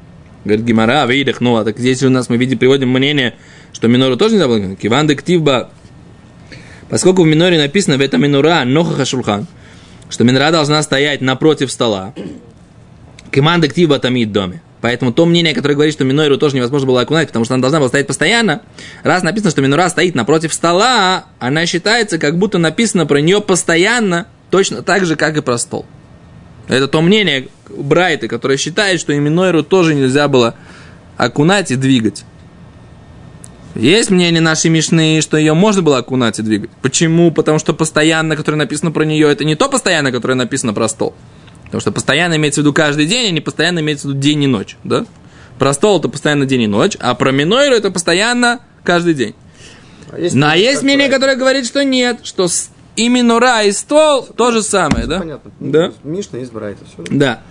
Говорит 0.45 0.65
Гимара, 0.65 1.05
видах, 1.05 1.41
ну, 1.41 1.57
а 1.57 1.65
так 1.65 1.77
здесь 1.77 2.01
у 2.03 2.09
нас 2.09 2.29
мы 2.29 2.37
видим, 2.37 2.57
приводим 2.57 2.89
мнение, 2.89 3.35
что 3.73 3.87
минору 3.87 4.15
тоже 4.15 4.35
нельзя 4.35 4.47
было. 4.47 4.75
Киван 4.75 5.07
дективба. 5.07 5.69
Поскольку 6.89 7.23
в 7.23 7.27
миноре 7.27 7.57
написано 7.57 7.97
в 7.97 8.01
этом 8.01 8.21
минура 8.21 8.63
нохаха 8.65 9.05
шулхан, 9.05 9.47
что 10.09 10.23
минора 10.23 10.51
должна 10.51 10.81
стоять 10.81 11.21
напротив 11.21 11.71
стола, 11.71 12.13
Команда 13.31 13.67
актива 13.67 13.99
тамид 13.99 14.31
доме. 14.31 14.61
Поэтому 14.81 15.11
то 15.11 15.25
мнение, 15.25 15.53
которое 15.53 15.75
говорит, 15.75 15.93
что 15.93 16.05
минойру 16.05 16.37
тоже 16.37 16.55
невозможно 16.55 16.87
было 16.87 17.01
окунать, 17.01 17.27
потому 17.27 17.45
что 17.45 17.53
она 17.53 17.61
должна 17.61 17.79
была 17.79 17.89
стоять 17.89 18.07
постоянно, 18.07 18.61
раз 19.03 19.23
написано, 19.23 19.51
что 19.51 19.61
минура 19.61 19.89
стоит 19.89 20.15
напротив 20.15 20.53
стола, 20.53 21.25
она 21.37 21.65
считается, 21.65 22.17
как 22.17 22.37
будто 22.37 22.57
написано 22.57 23.05
про 23.05 23.19
нее 23.19 23.41
постоянно, 23.41 24.27
точно 24.49 24.81
так 24.81 25.05
же, 25.05 25.17
как 25.17 25.35
и 25.37 25.41
про 25.41 25.57
стол. 25.57 25.85
Это 26.69 26.87
то 26.87 27.01
мнение 27.01 27.49
Брайта, 27.67 28.27
которое 28.27 28.57
считает, 28.57 28.99
что 28.99 29.11
и 29.11 29.19
минойру 29.19 29.63
тоже 29.63 29.95
нельзя 29.95 30.27
было 30.27 30.55
окунать 31.17 31.71
и 31.71 31.75
двигать. 31.75 32.23
Есть 33.75 34.09
мнение 34.09 34.41
нашей 34.41 34.69
Мишны, 34.69 35.19
что 35.21 35.37
ее 35.37 35.53
можно 35.53 35.81
было 35.81 35.97
окунать 35.97 36.39
и 36.39 36.41
двигать. 36.43 36.69
Почему? 36.81 37.31
Потому 37.31 37.59
что 37.59 37.73
постоянно, 37.73 38.35
которое 38.35 38.57
написано 38.57 38.91
про 38.91 39.03
нее, 39.03 39.31
это 39.31 39.43
не 39.45 39.55
то 39.55 39.67
постоянно, 39.67 40.11
которое 40.11 40.35
написано 40.35 40.73
про 40.73 40.87
стол. 40.87 41.15
Потому 41.65 41.81
что 41.81 41.91
постоянно 41.91 42.35
имеется 42.35 42.61
в 42.61 42.63
виду 42.63 42.73
каждый 42.73 43.05
день, 43.05 43.27
а 43.27 43.31
не 43.31 43.41
постоянно 43.41 43.79
имеется 43.79 44.07
в 44.07 44.11
виду 44.11 44.19
день 44.19 44.43
и 44.43 44.47
ночь. 44.47 44.75
Да? 44.83 45.05
Про 45.59 45.73
стол 45.73 45.99
это 45.99 46.09
постоянно 46.09 46.45
день 46.45 46.63
и 46.63 46.67
ночь, 46.67 46.97
а 46.99 47.13
про 47.15 47.31
минойру 47.31 47.75
это 47.75 47.91
постоянно 47.91 48.59
каждый 48.83 49.13
день. 49.13 49.35
А 50.11 50.19
есть, 50.19 50.35
Но 50.35 50.53
есть 50.53 50.75
как 50.75 50.83
мнение, 50.83 51.07
брать? 51.07 51.19
которое 51.19 51.35
говорит, 51.35 51.65
что 51.65 51.83
нет, 51.83 52.21
что 52.23 52.47
и 52.99 53.07
минура, 53.07 53.63
и 53.63 53.71
стол 53.71 54.23
то 54.23 54.51
же 54.51 54.61
самое, 54.61 55.07
да? 55.07 55.19
Понятно. 55.19 55.51
Да? 55.59 55.93
Мишна 56.03 56.39
из 56.39 56.49
Брайта. 56.49 56.83
Все. 56.83 57.03
Да. 57.09 57.41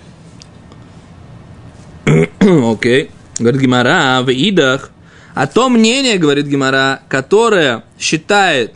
Окей. 2.41 3.11
Говорит 3.39 3.61
Гимара, 3.63 4.21
в 4.23 4.31
идах. 4.31 4.91
А 5.35 5.47
то 5.47 5.71
мнение, 5.71 6.19
говорит 6.19 6.47
Гимара, 6.47 7.01
которое 7.09 7.85
считает, 7.99 8.75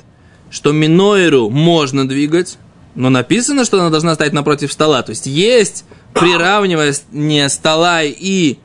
что 0.51 0.73
минойру 0.73 1.51
можно 1.51 2.09
двигать, 2.09 2.57
но 2.95 3.11
написано, 3.11 3.67
что 3.67 3.79
она 3.79 3.91
должна 3.91 4.15
стоять 4.15 4.33
напротив 4.33 4.73
стола. 4.73 5.03
То 5.03 5.11
есть 5.11 5.27
есть 5.27 5.85
приравнивание 6.15 7.49
стола 7.51 8.03
и, 8.03 8.57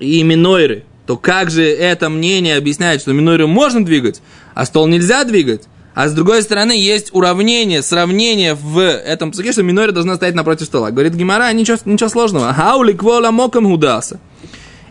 и 0.00 0.22
минойры. 0.24 0.84
То 1.06 1.16
как 1.16 1.50
же 1.50 1.62
это 1.62 2.08
мнение 2.08 2.56
объясняет, 2.56 3.02
что 3.02 3.12
минойру 3.12 3.46
можно 3.46 3.84
двигать, 3.84 4.20
а 4.54 4.64
стол 4.64 4.88
нельзя 4.88 5.22
двигать? 5.22 5.68
А 5.96 6.08
с 6.08 6.12
другой 6.12 6.42
стороны, 6.42 6.72
есть 6.72 7.08
уравнение, 7.14 7.80
сравнение 7.80 8.52
в 8.52 8.78
этом 8.78 9.32
псаке, 9.32 9.52
что 9.52 9.62
минойра 9.62 9.92
должна 9.92 10.16
стоять 10.16 10.34
напротив 10.34 10.66
стола. 10.66 10.90
Говорит 10.90 11.14
Гимара, 11.14 11.50
ничего, 11.54 11.78
ничего 11.86 12.10
сложного. 12.10 12.52
Хаули 12.52 12.92
квола 12.92 13.30
мокам 13.30 13.64
гудаса. 13.64 14.20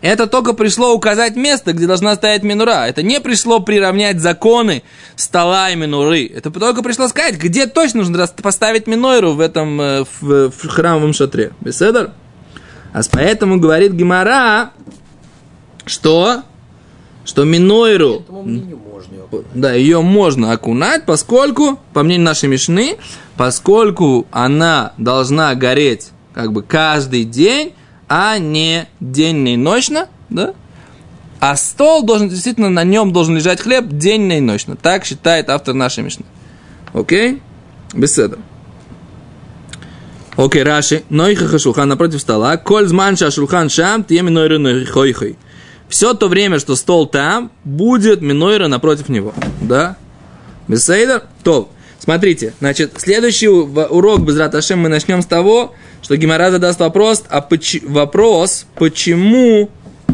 Это 0.01 0.25
только 0.25 0.53
пришло 0.53 0.95
указать 0.95 1.35
место, 1.35 1.73
где 1.73 1.85
должна 1.85 2.15
стоять 2.15 2.41
минура. 2.41 2.87
Это 2.87 3.03
не 3.03 3.19
пришло 3.19 3.59
приравнять 3.59 4.19
законы 4.19 4.81
стола 5.15 5.69
и 5.69 5.75
минуры. 5.75 6.25
Это 6.25 6.49
только 6.49 6.81
пришло 6.81 7.07
сказать, 7.07 7.37
где 7.37 7.67
точно 7.67 7.99
нужно 7.99 8.25
поставить 8.41 8.87
минойру 8.87 9.33
в 9.33 9.41
этом 9.41 9.79
э, 9.79 10.05
в, 10.21 10.49
в 10.49 10.67
храмовом 10.69 11.13
шатре. 11.13 11.51
Беседер? 11.61 12.13
А 12.93 13.01
поэтому 13.11 13.59
говорит 13.59 13.91
Гимара, 13.91 14.71
что 15.85 16.41
что 17.25 17.43
минойру, 17.43 18.23
да, 19.53 19.73
ее 19.73 20.01
можно 20.01 20.51
окунать, 20.51 21.05
поскольку, 21.05 21.79
по 21.93 22.03
мнению 22.03 22.25
нашей 22.25 22.47
Мишны, 22.47 22.97
поскольку 23.35 24.27
она 24.31 24.93
должна 24.97 25.53
гореть 25.55 26.09
как 26.33 26.53
бы 26.53 26.63
каждый 26.63 27.23
день, 27.23 27.73
а 28.07 28.37
не 28.37 28.87
денно 28.99 29.53
и 29.53 29.57
ночно, 29.57 30.07
да? 30.29 30.53
А 31.39 31.55
стол 31.55 32.03
должен, 32.03 32.29
действительно, 32.29 32.69
на 32.69 32.83
нем 32.83 33.11
должен 33.11 33.35
лежать 33.35 33.59
хлеб 33.59 33.87
денно 33.89 34.37
и 34.37 34.41
ночно. 34.41 34.75
Так 34.75 35.05
считает 35.05 35.49
автор 35.49 35.73
нашей 35.73 36.03
Мишны. 36.03 36.25
Окей? 36.93 37.41
Беседа. 37.93 38.37
Окей, 40.37 40.63
Раши. 40.63 41.03
Нойха 41.09 41.59
шулхан 41.59 41.89
напротив 41.89 42.21
стола. 42.21 42.57
Коль 42.57 42.87
зманша 42.87 43.31
шулхан 43.31 43.69
шам, 43.69 44.03
тие 44.03 44.21
минойры 44.21 44.57
нойхойхой. 44.57 45.37
Все 45.89 46.13
то 46.13 46.27
время, 46.27 46.59
что 46.59 46.75
стол 46.75 47.05
там, 47.07 47.51
будет 47.63 48.21
минойра 48.21 48.67
напротив 48.67 49.09
него. 49.09 49.33
Да? 49.61 49.97
Беседа? 50.67 51.23
То. 51.43 51.69
Смотрите, 51.99 52.53
значит, 52.59 52.93
следующий 52.97 53.47
урок 53.47 54.21
без 54.21 54.37
Раташем 54.37 54.79
мы 54.79 54.89
начнем 54.89 55.21
с 55.21 55.25
того, 55.25 55.73
что 56.01 56.15
Гимара 56.17 56.51
задаст 56.51 56.79
вопрос, 56.79 57.23
а 57.29 57.41
поч- 57.41 57.81
вопрос, 57.83 58.65
почему 58.75 59.69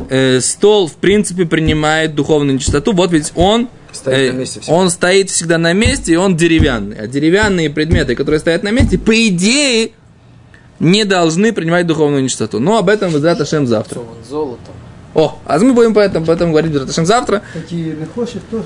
э, 0.09 0.39
стол 0.39 0.87
в 0.87 0.93
принципе 0.93 1.45
принимает 1.45 2.15
духовную 2.15 2.55
нечистоту. 2.55 2.93
Вот 2.93 3.11
ведь 3.11 3.31
он 3.35 3.67
Стоит 3.91 4.29
э, 4.29 4.31
на 4.31 4.37
месте 4.37 4.59
всегда. 4.61 4.75
он 4.77 4.89
стоит 4.89 5.29
всегда 5.31 5.57
на 5.57 5.73
месте, 5.73 6.13
и 6.13 6.15
он 6.15 6.37
деревянный. 6.37 6.97
А 6.97 7.07
деревянные 7.07 7.69
предметы, 7.69 8.15
которые 8.15 8.39
стоят 8.39 8.63
на 8.63 8.71
месте, 8.71 8.97
по 8.97 9.27
идее, 9.27 9.91
не 10.79 11.03
должны 11.03 11.51
принимать 11.51 11.87
духовную 11.87 12.23
нечистоту. 12.23 12.59
Но 12.59 12.77
об 12.77 12.87
этом 12.89 13.11
Безрат 13.11 13.41
Ашем 13.41 13.67
завтра. 13.67 13.99
Вон 13.99 14.15
золотом. 14.29 14.73
О, 15.13 15.39
а 15.45 15.59
мы 15.59 15.73
будем 15.73 15.93
по 15.93 15.99
этому, 15.99 16.25
по 16.25 16.31
этому 16.31 16.51
говорить 16.51 16.71
Безрат 16.71 16.89
Ашем 16.89 17.05
завтра. 17.05 17.41
Такие 17.53 17.95
нахошек 17.95 18.41
тоже. 18.49 18.65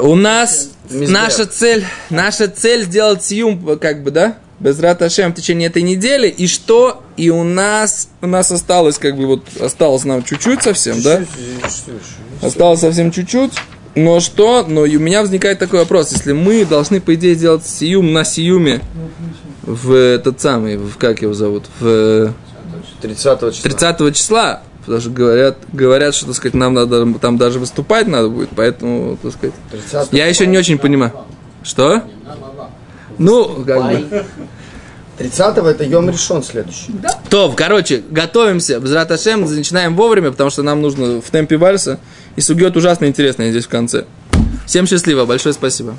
У 0.00 0.14
нас 0.16 0.70
Мизбех. 0.90 1.10
наша 1.10 1.46
цель, 1.46 1.84
наша 2.10 2.48
цель 2.48 2.84
сделать 2.84 3.24
сиюм, 3.24 3.78
как 3.78 4.02
бы, 4.02 4.10
да, 4.10 4.36
без 4.60 4.80
Раташем 4.80 5.32
в 5.32 5.36
течение 5.36 5.68
этой 5.68 5.82
недели. 5.82 6.28
И 6.28 6.46
что? 6.46 7.02
И 7.16 7.30
у 7.30 7.44
нас, 7.44 8.08
у 8.20 8.26
нас 8.26 8.50
осталось, 8.50 8.98
как 8.98 9.16
бы, 9.16 9.26
вот, 9.26 9.44
осталось 9.60 10.04
нам 10.04 10.22
чуть-чуть 10.24 10.62
совсем, 10.62 11.00
да? 11.02 11.24
Осталось 12.42 12.80
совсем 12.80 13.10
чуть-чуть. 13.10 13.52
Но 13.94 14.20
что? 14.20 14.64
Но 14.68 14.82
у 14.82 14.86
меня 14.86 15.22
возникает 15.22 15.58
такой 15.58 15.80
вопрос. 15.80 16.12
Если 16.12 16.32
мы 16.32 16.64
должны, 16.64 17.00
по 17.00 17.14
идее, 17.14 17.34
сделать 17.34 17.66
сиюм 17.66 18.12
на 18.12 18.24
сиюме 18.24 18.80
в 19.62 19.92
этот 19.92 20.40
самый, 20.40 20.76
в, 20.76 20.96
как 20.98 21.22
его 21.22 21.34
зовут, 21.34 21.66
в 21.80 22.32
30 23.00 23.40
числа. 23.54 23.62
30 23.62 24.16
числа, 24.16 24.62
потому 24.88 25.00
что 25.00 25.10
говорят, 25.10 25.58
говорят, 25.72 26.14
что, 26.14 26.26
так 26.26 26.34
сказать, 26.34 26.54
нам 26.54 26.74
надо 26.74 27.06
там 27.18 27.36
даже 27.36 27.58
выступать 27.58 28.06
надо 28.06 28.28
будет, 28.28 28.48
поэтому, 28.56 29.16
так 29.22 29.32
сказать, 29.32 29.54
30 29.70 30.12
я 30.12 30.26
еще 30.26 30.46
не 30.46 30.58
очень 30.58 30.78
понимаю. 30.78 31.12
Что? 31.62 32.02
Ну, 33.18 33.64
как 33.64 33.82
бы. 33.82 34.24
30 35.18 35.58
это 35.58 35.84
Йом 35.84 36.08
решен 36.08 36.42
следующий. 36.42 36.94
То, 37.28 37.52
короче, 37.56 38.02
готовимся. 38.08 38.78
Без 38.78 38.92
Раташем 38.92 39.40
начинаем 39.42 39.96
вовремя, 39.96 40.30
потому 40.30 40.50
что 40.50 40.62
нам 40.62 40.80
нужно 40.80 41.20
в 41.20 41.30
темпе 41.30 41.56
вальса. 41.56 41.98
И 42.36 42.40
сугет 42.40 42.76
ужасно 42.76 43.06
интересная 43.06 43.50
здесь 43.50 43.66
в 43.66 43.68
конце. 43.68 44.04
Всем 44.64 44.86
счастливо, 44.86 45.24
большое 45.26 45.52
спасибо. 45.52 45.96